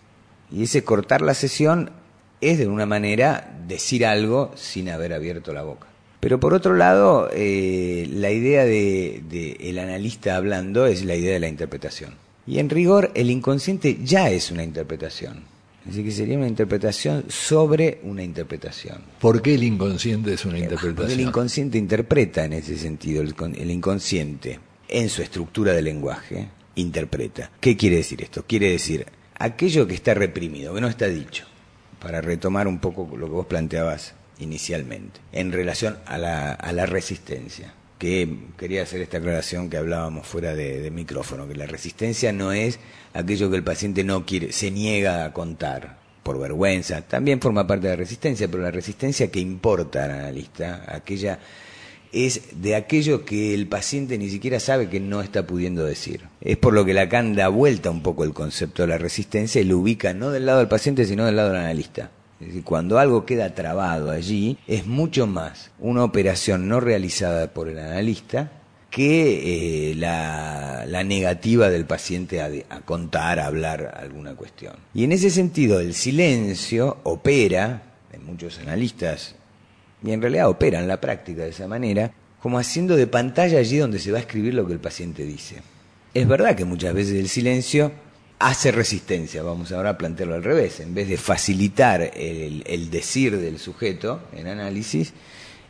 [0.50, 1.92] Y ese cortar la sesión
[2.42, 5.86] es de una manera decir algo sin haber abierto la boca.
[6.20, 11.32] Pero por otro lado, eh, la idea del de, el analista hablando es la idea
[11.32, 12.14] de la interpretación.
[12.46, 15.44] Y en rigor, el inconsciente ya es una interpretación.
[15.88, 18.98] Así que sería una interpretación sobre una interpretación.
[19.20, 20.94] ¿Por qué el inconsciente es una interpretación?
[20.94, 23.20] Porque el inconsciente interpreta en ese sentido.
[23.20, 27.50] El, el inconsciente, en su estructura de lenguaje, interpreta.
[27.60, 28.44] ¿Qué quiere decir esto?
[28.46, 29.06] Quiere decir
[29.38, 31.46] aquello que está reprimido, que no está dicho.
[32.02, 36.86] Para retomar un poco lo que vos planteabas inicialmente, en relación a la, a la
[36.86, 37.74] resistencia.
[37.98, 42.52] Que quería hacer esta aclaración que hablábamos fuera de, de, micrófono, que la resistencia no
[42.52, 42.80] es
[43.14, 47.86] aquello que el paciente no quiere, se niega a contar por vergüenza, también forma parte
[47.86, 51.38] de la resistencia, pero la resistencia que importa al analista, aquella
[52.12, 56.22] es de aquello que el paciente ni siquiera sabe que no está pudiendo decir.
[56.40, 59.64] Es por lo que Lacan da vuelta un poco el concepto de la resistencia y
[59.64, 62.10] lo ubica no del lado del paciente, sino del lado del analista.
[62.40, 67.68] Es decir, cuando algo queda trabado allí, es mucho más una operación no realizada por
[67.68, 68.50] el analista
[68.90, 74.74] que eh, la, negativa del paciente a, a, contar, a hablar alguna cuestión.
[74.92, 77.82] Y en ese sentido, el silencio opera,
[78.12, 79.34] en muchos analistas,
[80.02, 83.76] y en realidad opera en la práctica de esa manera, como haciendo de pantalla allí
[83.76, 85.62] donde se va a escribir lo que el paciente dice.
[86.14, 87.92] Es verdad que muchas veces el silencio
[88.38, 93.38] hace resistencia, vamos ahora a plantearlo al revés, en vez de facilitar el, el decir
[93.38, 95.12] del sujeto en análisis,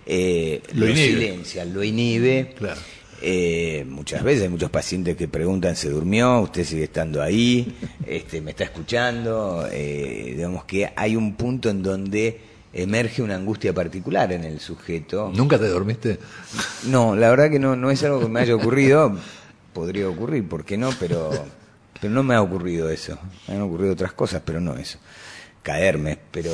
[0.07, 2.55] eh, lo, lo silencia, lo inhibe.
[2.57, 2.81] Claro.
[3.25, 6.41] Eh, muchas veces hay muchos pacientes que preguntan, ¿se durmió?
[6.41, 7.77] ¿Usted sigue estando ahí?
[8.07, 9.67] Este, ¿Me está escuchando?
[9.71, 12.41] Eh, digamos que hay un punto en donde
[12.73, 15.31] emerge una angustia particular en el sujeto.
[15.35, 16.19] ¿Nunca te dormiste?
[16.85, 19.17] No, la verdad que no, no es algo que me haya ocurrido.
[19.73, 20.91] Podría ocurrir, ¿por qué no?
[20.99, 21.31] Pero
[22.03, 23.17] pero no me ha ocurrido eso.
[23.47, 24.99] Me han ocurrido otras cosas, pero no eso.
[25.63, 26.51] Caerme, pero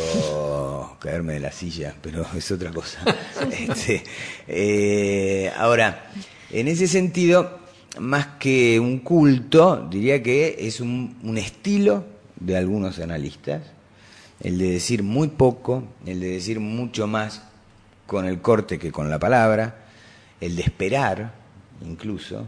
[1.01, 3.01] caerme de la silla, pero es otra cosa.
[3.51, 4.05] Este,
[4.47, 6.11] eh, ahora,
[6.51, 7.61] en ese sentido,
[7.99, 12.05] más que un culto, diría que es un, un estilo
[12.39, 13.63] de algunos analistas,
[14.41, 17.43] el de decir muy poco, el de decir mucho más
[18.07, 19.77] con el corte que con la palabra,
[20.41, 21.35] el de esperar,
[21.85, 22.47] incluso,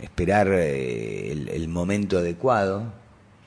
[0.00, 2.92] esperar eh, el, el, momento adecuado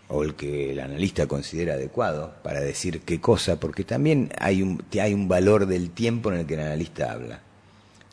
[0.08, 4.84] o el que el analista considera adecuado para decir qué cosa, porque también hay un,
[5.00, 7.42] hay un valor del tiempo en el que el analista habla,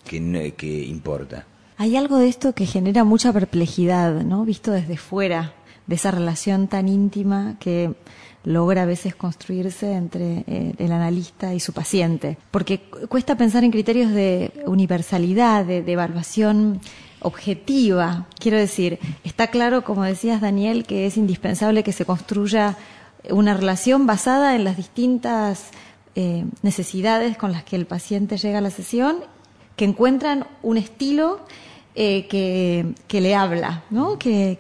[0.05, 1.47] que, que importa.
[1.79, 4.45] Hay algo de esto que genera mucha perplejidad, ¿no?
[4.45, 5.55] Visto desde fuera,
[5.87, 7.95] de esa relación tan íntima que
[8.47, 12.39] logra a veces construirse entre eh, el analista y su paciente.
[12.53, 16.81] Porque cuesta pensar en criterios de universalidad, de, evaluación
[17.21, 18.27] objetiva.
[18.39, 22.77] Quiero decir, está claro, como decías Daniel, que es indispensable que se construya
[23.31, 25.71] una relación basada en las distintas
[26.15, 29.17] eh, necesidades con las que el paciente llega a la sesión,
[29.75, 31.41] que encuentran un estilo
[31.97, 34.19] eh, que, le habla, ¿no?
[34.19, 34.57] Que,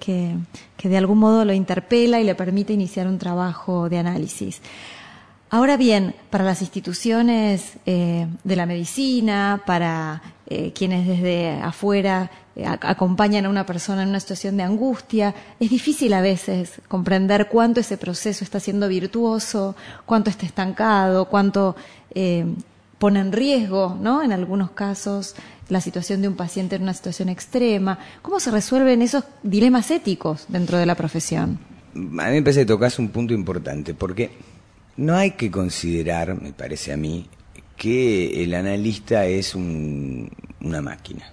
[0.76, 4.60] que de algún modo lo interpela y le permite iniciar un trabajo de análisis.
[5.48, 12.66] Ahora bien, para las instituciones eh, de la medicina, para eh, quienes desde afuera eh,
[12.66, 17.78] acompañan a una persona en una situación de angustia, es difícil a veces comprender cuánto
[17.78, 21.76] ese proceso está siendo virtuoso, cuánto está estancado, cuánto
[22.98, 24.22] pone en riesgo, ¿no?
[24.22, 25.34] En algunos casos,
[25.68, 27.98] la situación de un paciente en una situación extrema.
[28.22, 31.58] ¿Cómo se resuelven esos dilemas éticos dentro de la profesión?
[31.94, 34.30] a mí me parece que tocas un punto importante, porque
[34.98, 37.26] no hay que considerar, me parece a mí,
[37.74, 40.30] que el analista es un-
[40.60, 41.24] una máquina,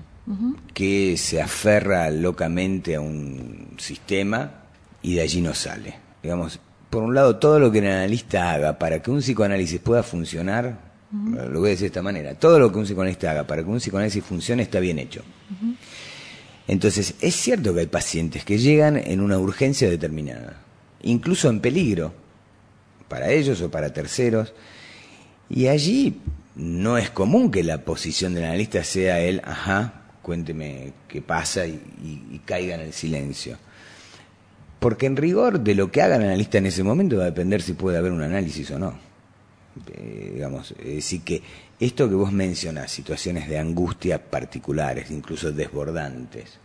[0.74, 4.52] que se aferra locamente a un sistema
[5.02, 5.96] y de allí no sale.
[6.22, 10.02] Digamos, por un lado, todo lo que el analista haga para que un psicoanálisis pueda
[10.04, 13.64] funcionar, lo voy a decir de esta manera, todo lo que un psicoanalista haga para
[13.64, 15.22] que un psicoanálisis funcione está bien hecho.
[16.68, 20.62] Entonces, es cierto que hay pacientes que llegan en una urgencia determinada,
[21.02, 22.14] incluso en peligro,
[23.10, 24.54] para ellos o para terceros,
[25.50, 26.20] y allí
[26.56, 31.74] no es común que la posición del analista sea el, ajá, cuénteme qué pasa y,
[32.04, 33.58] y- y caiga en el silencio.
[34.80, 37.62] Porque en rigor de lo que haga el analista en ese momento va a depender
[37.62, 38.94] si puede haber un análisis o no.
[39.94, 41.42] Eh, digamos, es decir que
[41.80, 46.60] esto que vos mencionás, situaciones de angustia particulares, incluso desbordantes,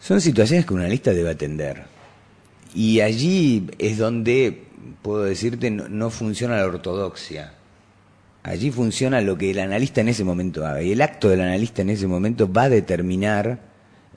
[0.00, 1.84] son situaciones que un analista debe atender.
[2.74, 4.64] Y allí es donde,
[5.02, 7.54] puedo decirte, no, no funciona la ortodoxia.
[8.42, 10.82] Allí funciona lo que el analista en ese momento haga.
[10.82, 13.60] Y el acto del analista en ese momento va a determinar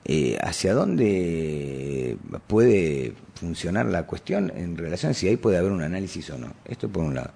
[0.06, 5.82] eh, hacia dónde puede funcionar la cuestión en relación a si ahí puede haber un
[5.82, 6.54] análisis o no.
[6.64, 7.32] Esto por un lado.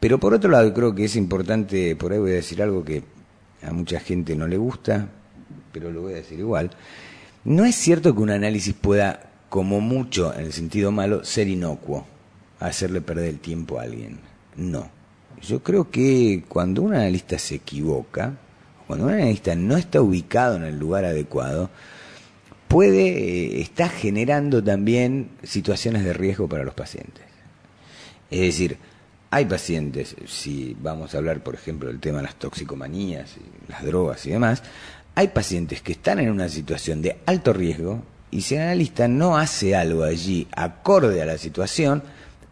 [0.00, 3.02] Pero por otro lado creo que es importante, por ahí voy a decir algo que
[3.62, 5.08] a mucha gente no le gusta,
[5.72, 6.70] pero lo voy a decir igual.
[7.44, 12.06] No es cierto que un análisis pueda, como mucho en el sentido malo, ser inocuo,
[12.60, 14.18] hacerle perder el tiempo a alguien.
[14.56, 14.90] No.
[15.42, 18.34] Yo creo que cuando un analista se equivoca,
[18.86, 21.70] cuando un analista no está ubicado en el lugar adecuado,
[22.68, 27.24] puede, eh, está generando también situaciones de riesgo para los pacientes.
[28.30, 28.78] Es decir,
[29.30, 33.34] hay pacientes, si vamos a hablar, por ejemplo, del tema de las toxicomanías,
[33.68, 34.62] las drogas y demás,
[35.14, 39.36] hay pacientes que están en una situación de alto riesgo y si el analista no
[39.36, 42.02] hace algo allí acorde a la situación,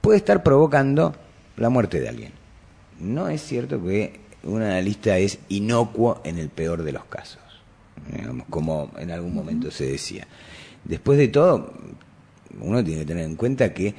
[0.01, 1.15] puede estar provocando
[1.57, 2.33] la muerte de alguien.
[3.01, 7.39] No es cierto que un analista es inocuo en el peor de los casos,
[8.13, 10.27] digamos, como en algún momento se decía.
[10.85, 11.73] Después de todo,
[12.61, 13.95] uno tiene que tener en cuenta que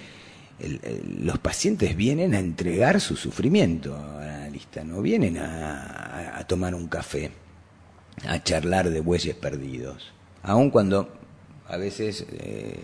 [0.60, 6.40] el- el- los pacientes vienen a entregar su sufrimiento al analista, no vienen a, a-
[6.40, 7.32] a tomar un café,
[8.28, 11.10] a charlar de bueyes perdidos, aun cuando
[11.68, 12.80] a veces eh,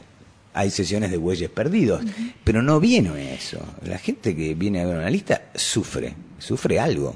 [0.54, 2.02] hay sesiones de bueyes perdidos,
[2.44, 3.60] pero no viene a eso.
[3.84, 7.16] La gente que viene a ver a un analista sufre, sufre algo,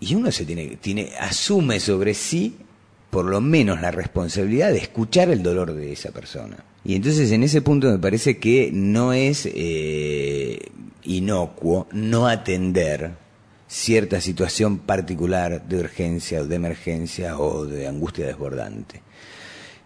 [0.00, 2.56] y uno se tiene, tiene, asume sobre sí
[3.16, 6.58] por lo menos la responsabilidad de escuchar el dolor de esa persona.
[6.84, 10.58] Y entonces en ese punto me parece que no es eh,
[11.04, 13.12] inocuo no atender
[13.66, 19.00] cierta situación particular de urgencia o de emergencia o de angustia desbordante.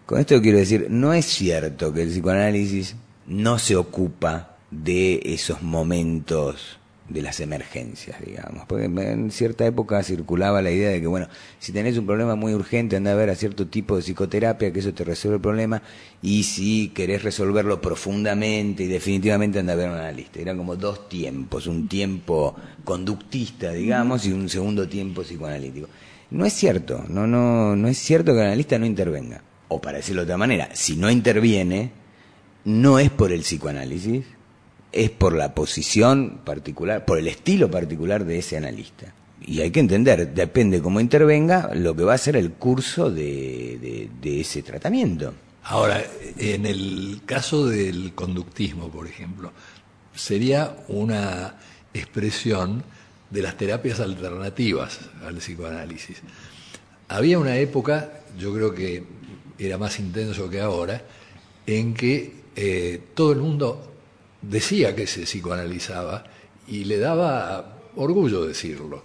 [0.07, 2.97] Con esto quiero decir, no es cierto que el psicoanálisis
[3.28, 6.80] no se ocupa de esos momentos
[7.11, 8.64] de las emergencias, digamos.
[8.66, 12.54] Porque en cierta época circulaba la idea de que, bueno, si tenés un problema muy
[12.54, 15.82] urgente, anda a ver a cierto tipo de psicoterapia, que eso te resuelve el problema,
[16.22, 20.40] y si querés resolverlo profundamente y definitivamente, anda a ver a un analista.
[20.40, 22.54] Eran como dos tiempos, un tiempo
[22.84, 25.88] conductista, digamos, y un segundo tiempo psicoanalítico.
[26.30, 29.42] No es cierto, no, no, no es cierto que el analista no intervenga.
[29.68, 31.90] O para decirlo de otra manera, si no interviene,
[32.64, 34.24] no es por el psicoanálisis,
[34.93, 39.14] es por la posición particular, por el estilo particular de ese analista.
[39.41, 44.09] Y hay que entender, depende cómo intervenga, lo que va a ser el curso de,
[44.22, 45.32] ese tratamiento.
[45.64, 46.03] Ahora,
[46.38, 49.53] en el caso del conductismo, por ejemplo,
[50.14, 51.55] sería una
[51.95, 52.82] expresión
[53.30, 56.18] de las terapias alternativas al psicoanálisis.
[57.09, 59.05] Había una época, yo creo que
[59.59, 61.03] era más intenso que ahora,
[61.66, 63.89] en que eh, todo el mundo
[64.43, 66.24] decía que se psicoanalizaba
[66.66, 69.03] y le daba orgullo decirlo.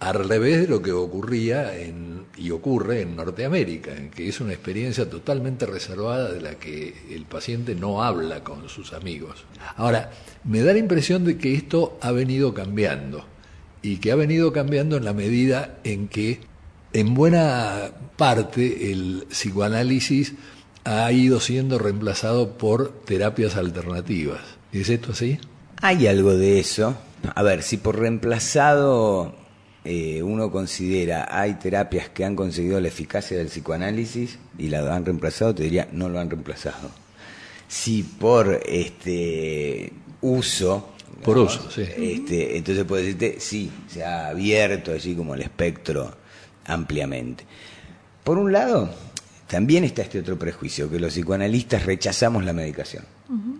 [0.00, 4.52] Al revés de lo que ocurría en, y ocurre en Norteamérica, en que es una
[4.52, 9.44] experiencia totalmente reservada de la que el paciente no habla con sus amigos.
[9.76, 10.10] Ahora,
[10.44, 13.24] me da la impresión de que esto ha venido cambiando
[13.82, 16.40] y que ha venido cambiando en la medida en que
[16.92, 20.34] en buena parte el psicoanálisis
[20.84, 24.40] ha ido siendo reemplazado por terapias alternativas.
[24.74, 25.38] ¿Es esto así?
[25.82, 26.96] Hay algo de eso.
[27.34, 29.34] A ver, si por reemplazado
[29.84, 35.04] eh, uno considera hay terapias que han conseguido la eficacia del psicoanálisis y la han
[35.04, 36.90] reemplazado, te diría no lo han reemplazado.
[37.68, 40.90] Si por este uso
[41.22, 41.82] Por uso, sí.
[41.96, 46.14] este, entonces puedo decirte, sí, se ha abierto allí como el espectro
[46.66, 47.44] ampliamente.
[48.24, 48.92] Por un lado,
[49.46, 53.04] también está este otro prejuicio, que los psicoanalistas rechazamos la medicación.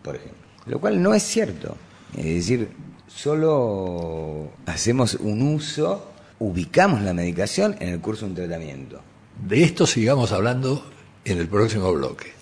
[0.02, 0.43] por ejemplo.
[0.66, 1.76] Lo cual no es cierto.
[2.16, 2.70] Es decir,
[3.06, 9.00] solo hacemos un uso, ubicamos la medicación en el curso de un tratamiento.
[9.46, 10.84] De esto sigamos hablando
[11.24, 12.33] en el próximo bloque.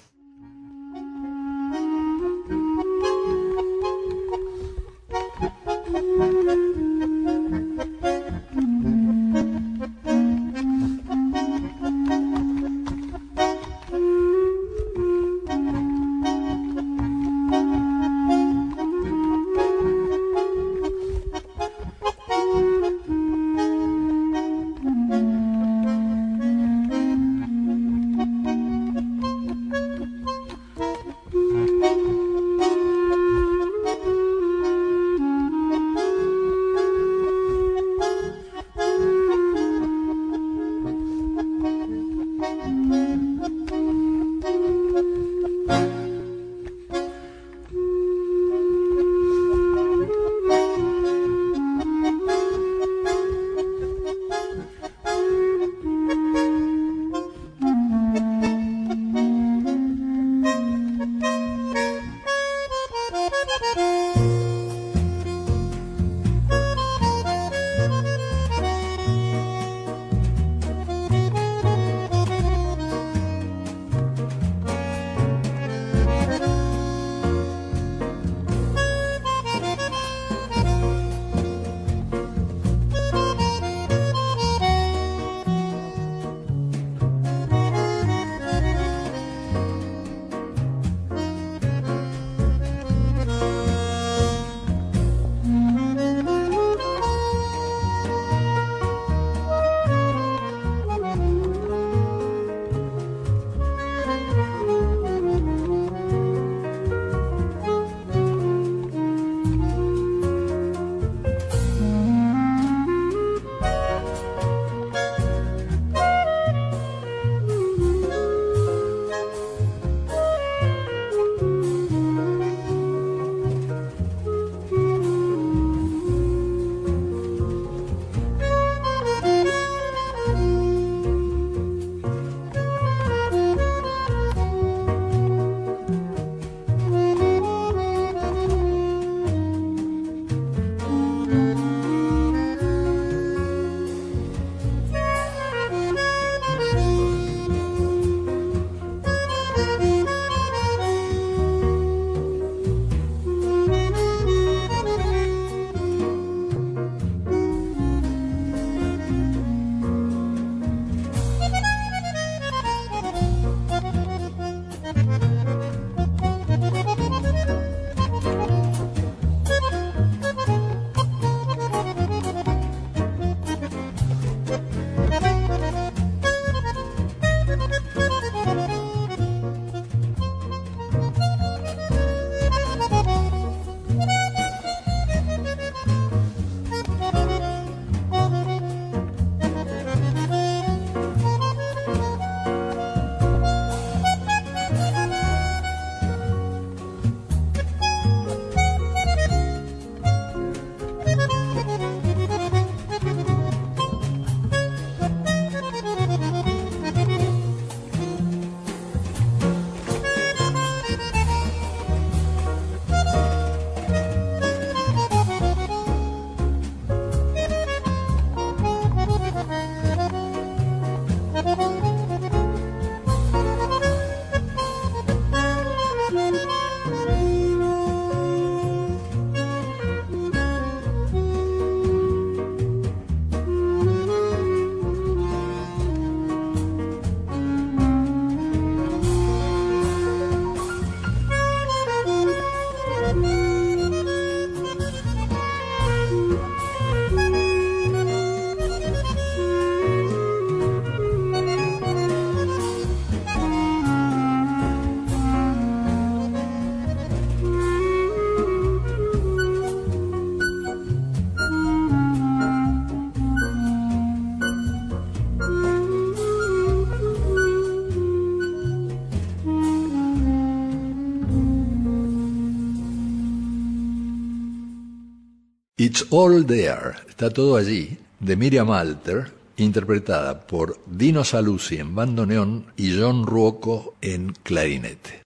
[275.85, 282.67] It's All There, está todo allí, de Miriam Alter, interpretada por Dino Saluzzi en bandoneón
[282.77, 285.23] y John Ruoco en clarinete.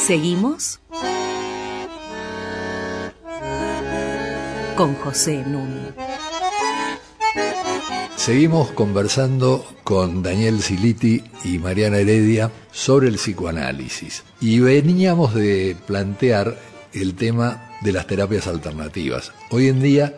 [0.00, 0.80] Seguimos
[4.76, 6.03] con José Núñez.
[8.24, 14.22] Seguimos conversando con Daniel Siliti y Mariana Heredia sobre el psicoanálisis.
[14.40, 16.56] Y veníamos de plantear
[16.94, 19.30] el tema de las terapias alternativas.
[19.50, 20.16] Hoy en día,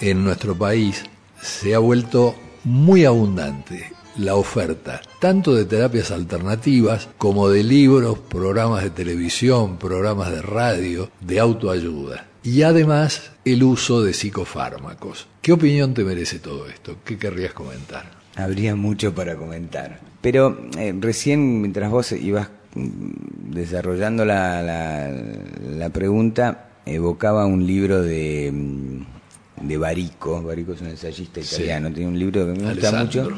[0.00, 1.04] en nuestro país,
[1.40, 2.34] se ha vuelto
[2.64, 10.32] muy abundante la oferta, tanto de terapias alternativas como de libros, programas de televisión, programas
[10.32, 12.26] de radio, de autoayuda.
[12.46, 15.26] Y además el uso de psicofármacos.
[15.42, 16.98] ¿Qué opinión te merece todo esto?
[17.04, 18.08] ¿Qué querrías comentar?
[18.36, 19.98] Habría mucho para comentar.
[20.20, 28.52] Pero eh, recién, mientras vos ibas mm, desarrollando la, la, pregunta, evocaba un libro de,
[28.54, 30.40] mm, de Barico.
[30.40, 31.92] Barico es un ensayista italiano.
[31.92, 33.28] Tiene un libro que me gusta mucho.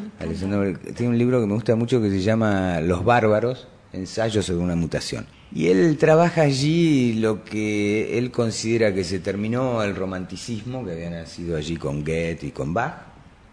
[0.94, 4.76] tiene un libro que me gusta mucho que se llama Los bárbaros, ensayos sobre una
[4.76, 5.37] mutación.
[5.54, 11.10] Y él trabaja allí lo que él considera que se terminó el romanticismo, que había
[11.10, 13.06] nacido allí con Goethe y con Bach.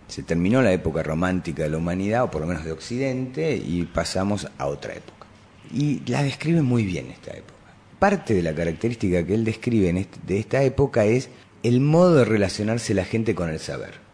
[0.08, 3.84] Se terminó la época romántica de la humanidad, o por lo menos de Occidente, y
[3.84, 5.26] pasamos a otra época.
[5.74, 7.54] Y la describe muy bien esta época.
[7.98, 11.30] Parte de la característica que él describe de esta época es
[11.64, 14.06] el modo de relacionarse la gente con el saber.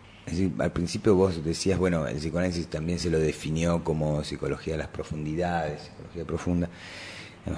[0.60, 4.88] Al principio vos decías, bueno, el psicoanálisis también se lo definió como psicología de las
[4.88, 6.70] profundidades, psicología profunda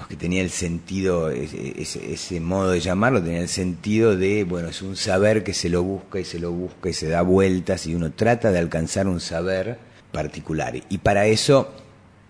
[0.08, 4.96] que tenía el sentido, ese, modo de llamarlo, tenía el sentido de, bueno, es un
[4.96, 8.12] saber que se lo busca y se lo busca y se da vueltas y uno
[8.12, 9.78] trata de alcanzar un saber
[10.10, 10.74] particular.
[10.88, 11.70] Y para eso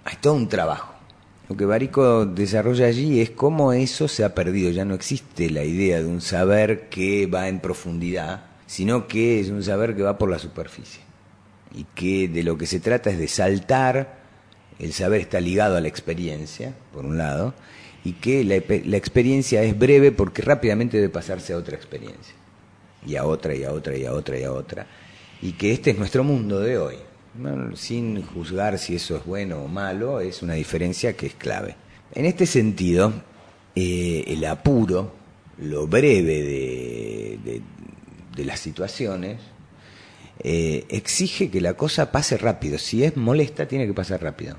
[0.04, 0.94] hay todo un trabajo.
[1.48, 4.70] Lo que Barico desarrolla allí es cómo eso se ha perdido.
[4.70, 9.50] Ya no existe la idea de un saber que va en profundidad, sino que es
[9.50, 11.02] un saber que va por la superficie.
[11.74, 14.23] Y que de lo que se trata es de saltar
[14.78, 17.54] el saber está ligado a la experiencia, por un lado,
[18.04, 22.34] y que la, experiencia es breve porque rápidamente debe pasarse a otra experiencia,
[23.06, 24.86] y a otra, y a otra, y a otra, y a otra,
[25.40, 26.96] y que este es nuestro mundo de hoy.
[27.74, 31.76] sin juzgar si eso es bueno o malo, es una diferencia que es clave.
[32.14, 33.12] En este sentido,
[33.74, 35.12] eh, el apuro,
[35.58, 37.60] lo breve de,
[38.36, 39.40] de las situaciones,
[40.40, 42.78] eh, exige que la cosa pase rápido.
[42.78, 44.56] Si es molesta, tiene que pasar rápido.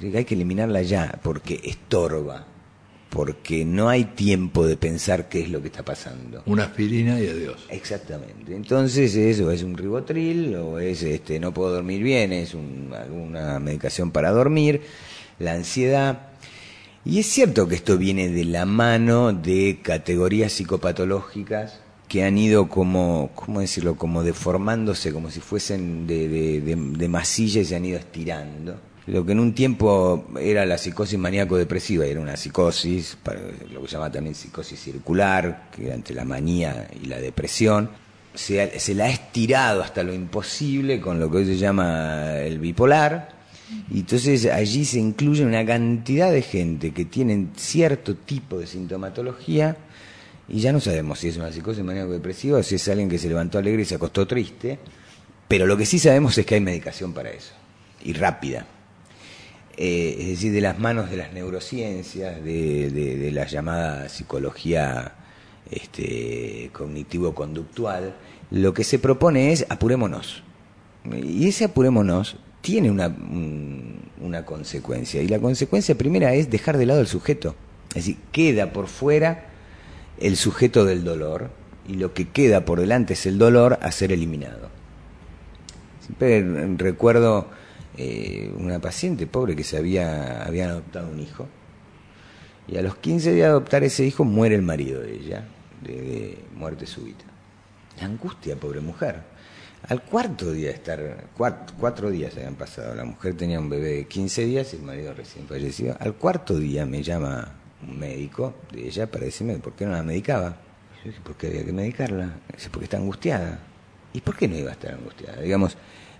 [0.00, 2.46] hay que eliminarla ya, porque estorba,
[3.08, 6.42] porque no hay tiempo de pensar qué es lo que está pasando.
[6.46, 7.66] Una aspirina y adiós.
[7.68, 8.54] Exactamente.
[8.54, 14.10] Entonces eso es un ribotril o es este no puedo dormir bien, es alguna medicación
[14.10, 14.82] para dormir,
[15.38, 16.28] la ansiedad.
[17.04, 21.81] Y es cierto que esto viene de la mano de categorías psicopatológicas
[22.12, 27.64] que han ido como, ¿cómo decirlo?, como deformándose, como si fuesen de, de, masilla y
[27.64, 28.78] se han ido estirando.
[29.06, 33.16] Lo que en un tiempo era la psicosis maníaco-depresiva, era una psicosis,
[33.72, 37.88] lo que se llama también psicosis circular, que era entre la manía y la depresión,
[38.34, 42.58] se, se la ha estirado hasta lo imposible con lo que hoy se llama el
[42.58, 43.30] bipolar,
[43.90, 49.78] y entonces allí se incluye una cantidad de gente que tienen cierto tipo de sintomatología,
[50.48, 53.58] y ya no sabemos si es una psicosis maníaco-depresiva si es alguien que se levantó
[53.58, 54.78] alegre y se acostó triste,
[55.48, 57.52] pero lo que sí sabemos es que hay medicación para eso,
[58.02, 58.66] y rápida.
[59.76, 65.14] Eh, es decir, de las manos de las neurociencias, de, la llamada psicología
[65.70, 68.14] este, cognitivo-conductual,
[68.50, 70.42] lo que se propone es apurémonos.
[71.22, 73.14] Y ese apurémonos tiene una,
[74.20, 77.54] una consecuencia, y la consecuencia primera es dejar de lado el sujeto.
[77.90, 79.51] Es decir, queda por fuera
[80.22, 81.50] el sujeto del dolor
[81.86, 84.70] y lo que queda por delante es el dolor a ser eliminado.
[86.00, 86.44] Siempre
[86.76, 87.48] recuerdo
[87.96, 91.48] eh, una paciente pobre que se había, había adoptado un hijo
[92.68, 95.44] y a los 15 días de adoptar ese hijo muere el marido de ella,
[95.82, 97.24] de, muerte súbita.
[97.98, 99.16] La angustia, pobre mujer.
[99.88, 103.96] Al cuarto día de estar, cuatro, cuatro días habían pasado, la mujer tenía un bebé
[103.96, 105.96] de 15 días y el marido recién fallecido.
[105.98, 110.02] Al cuarto día me llama un médico de ella para decirme por qué no la
[110.02, 110.56] medicaba.
[111.02, 112.36] Yo dije, ¿por qué había que medicarla?
[112.54, 113.60] Dice, porque está angustiada.
[114.12, 115.40] ¿Y por qué no iba a estar angustiada?
[115.40, 115.76] Digamos,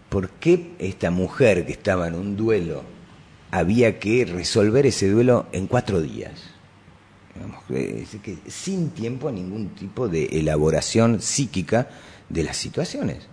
[0.08, 2.82] ¿por qué esta mujer que estaba en un duelo
[3.50, 6.32] había que resolver ese duelo en cuatro días?
[7.34, 11.88] Digamos, que sin tiempo a ningún tipo de elaboración psíquica
[12.28, 13.28] de las situaciones.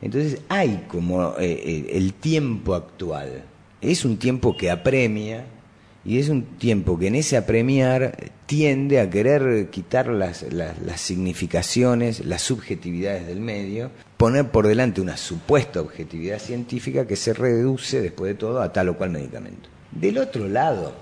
[0.00, 3.44] Entonces hay como eh, eh, el tiempo actual,
[3.80, 5.46] es un tiempo que apremia,
[6.06, 12.24] y es un tiempo que en ese apremiar tiende a querer quitar las, las, significaciones,
[12.24, 18.30] las subjetividades del medio, poner por delante una supuesta objetividad científica que se reduce después
[18.30, 19.68] de todo a tal o cual medicamento.
[19.90, 20.94] Del otro lado,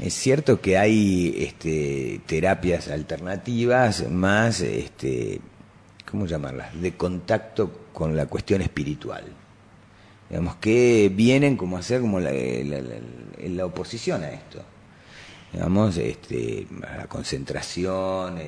[0.00, 5.40] Es cierto que hay este, terapias alternativas más, este,
[6.08, 9.24] ¿cómo llamarlas?, de contacto con la cuestión espiritual.
[10.30, 12.80] Digamos, que vienen como a ser como la, la,
[13.64, 14.62] oposición a esto.
[15.52, 18.38] Digamos, este, la concentración,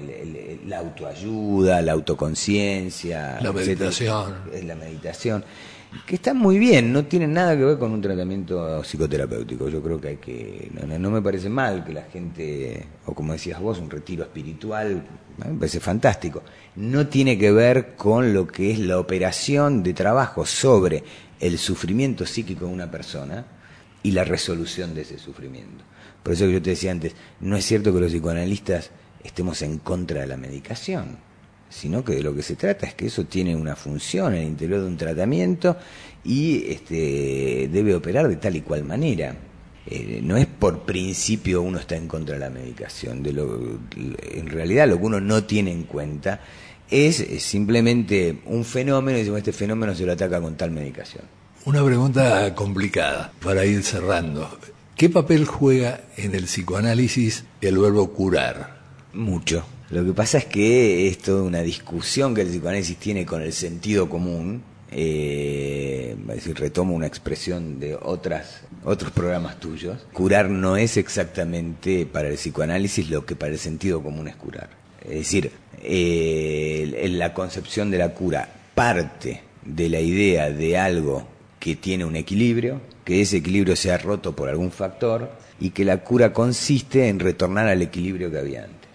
[0.67, 3.41] la autoayuda, la autoconciencia.
[3.41, 4.35] La meditación.
[4.65, 5.45] la meditación
[6.07, 9.69] que están muy bien, no tienen nada que ver con un tratamiento psicoterapéutico.
[9.69, 10.71] Yo creo que hay que.
[10.87, 15.03] No, me parece mal que la gente, o como decías vos, un retiro espiritual,
[15.39, 16.43] me parece fantástico.
[16.77, 21.03] No tiene que ver con lo que es la operación de trabajo sobre
[21.41, 23.45] el sufrimiento psíquico de una persona
[24.03, 25.85] y la resolución de ese sufrimiento.
[26.23, 28.91] Por eso que yo te decía antes, no es cierto que los psicoanalistas
[29.23, 31.19] estemos en contra de la medicación
[31.71, 34.49] sino que de lo que se trata es que eso tiene una función en el
[34.49, 35.77] interior de un tratamiento
[36.25, 39.37] y este, debe operar de tal y cual manera.
[39.87, 44.47] Eh, no es por principio uno está en contra de la medicación, de lo, en
[44.49, 46.41] realidad lo que uno no tiene en cuenta
[46.91, 51.40] es, simplemente un fenómeno y decimos este fenómeno se lo ataca con tal medicación.
[51.65, 54.59] Una pregunta complicada para ir cerrando.
[54.97, 58.81] ¿Qué papel juega en el psicoanálisis el verbo curar?
[59.13, 63.43] Mucho lo que pasa es que es toda una discusión que el psicoanálisis tiene con
[63.43, 64.63] el sentido común.
[64.93, 69.99] Eh, decir, retomo una expresión de otras, otros programas tuyos.
[70.13, 74.71] Curar no es exactamente para el psicoanálisis lo que para el sentido común es curar.
[75.03, 75.51] Es decir,
[75.83, 81.27] eh, la concepción de la cura parte de la idea de algo
[81.61, 85.31] que tiene un equilibrio, que ese equilibrio sea roto por algún factor
[85.61, 88.89] y que la cura consiste en retornar al equilibrio que había antes.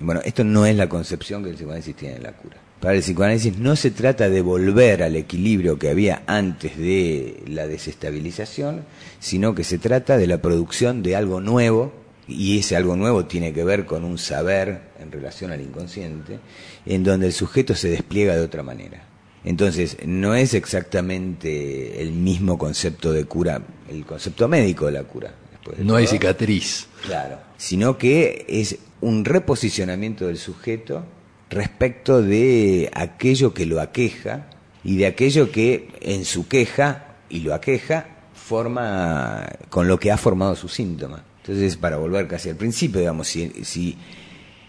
[0.00, 2.56] Bueno, esto no es la concepción que el psicoanálisis tiene de la cura.
[2.80, 7.66] Para el psicoanálisis no se trata de volver al equilibrio que había antes de la
[7.66, 8.84] desestabilización,
[9.20, 11.92] sino que se trata de la producción de algo nuevo,
[12.28, 16.38] y ese algo nuevo tiene que ver con un saber en relación al inconsciente,
[16.86, 19.13] en donde el sujeto se despliega de otra manera.
[19.44, 25.34] Entonces, no es exactamente el mismo concepto de cura, el concepto médico de la cura.
[25.78, 26.88] no hay cicatriz.
[27.04, 31.04] Claro, sino que es un reposicionamiento del sujeto
[31.50, 34.46] respecto de aquello que lo aqueja
[34.82, 40.16] y de aquello que en su queja y lo aqueja forma con lo que ha
[40.16, 41.22] formado su síntoma.
[41.42, 43.98] Entonces, para volver casi al principio, digamos, si, si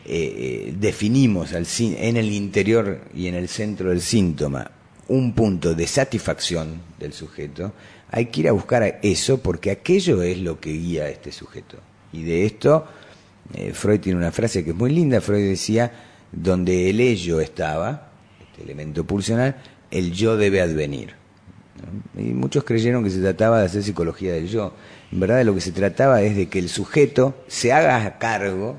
[0.06, 4.72] eh, eh, definimos en el interior y en el centro del síntoma
[5.08, 7.74] un punto de satisfacción del sujeto,
[8.12, 11.78] hay que ir a buscar eso porque aquello es lo que guía a este sujeto.
[12.12, 12.86] Y de esto
[13.54, 15.92] eh, Freud tiene una frase que es muy linda, Freud decía,
[16.32, 18.10] donde el ello estaba,
[18.42, 19.58] este elemento pulsional,
[19.92, 21.14] el yo debe advenir.
[22.18, 24.74] Y muchos creyeron que se trataba de hacer psicología del yo.
[25.12, 28.78] En verdad de lo que se trataba es de que el sujeto se haga cargo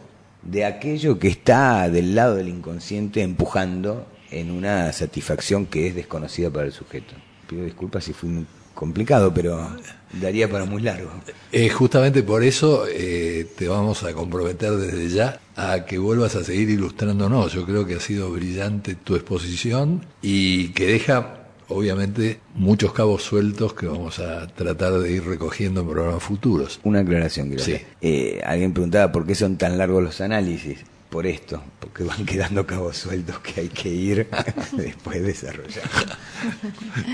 [0.50, 6.50] de aquello que está del lado del inconsciente empujando en una satisfacción que es desconocida
[6.50, 7.14] para el sujeto.
[7.48, 9.68] Pido disculpas si fui muy complicado, pero
[10.12, 11.10] daría para muy largo.
[11.52, 16.44] Eh, justamente por eso eh, te vamos a comprometer desde ya a que vuelvas a
[16.44, 17.52] seguir ilustrándonos.
[17.52, 23.74] Yo creo que ha sido brillante tu exposición y que deja obviamente muchos cabos sueltos
[23.74, 26.80] que vamos a tratar de ir recogiendo en programas futuros.
[26.84, 27.82] Una aclaración, gracias.
[28.00, 30.78] Eh, alguien preguntaba por qué son tan largos los análisis
[31.10, 34.28] por esto, porque van quedando cabos sueltos que hay que ir
[34.72, 35.84] después desarrollar.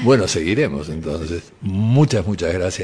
[0.03, 1.53] Bueno, seguiremos entonces.
[1.61, 2.81] Muchas, muchas gracias.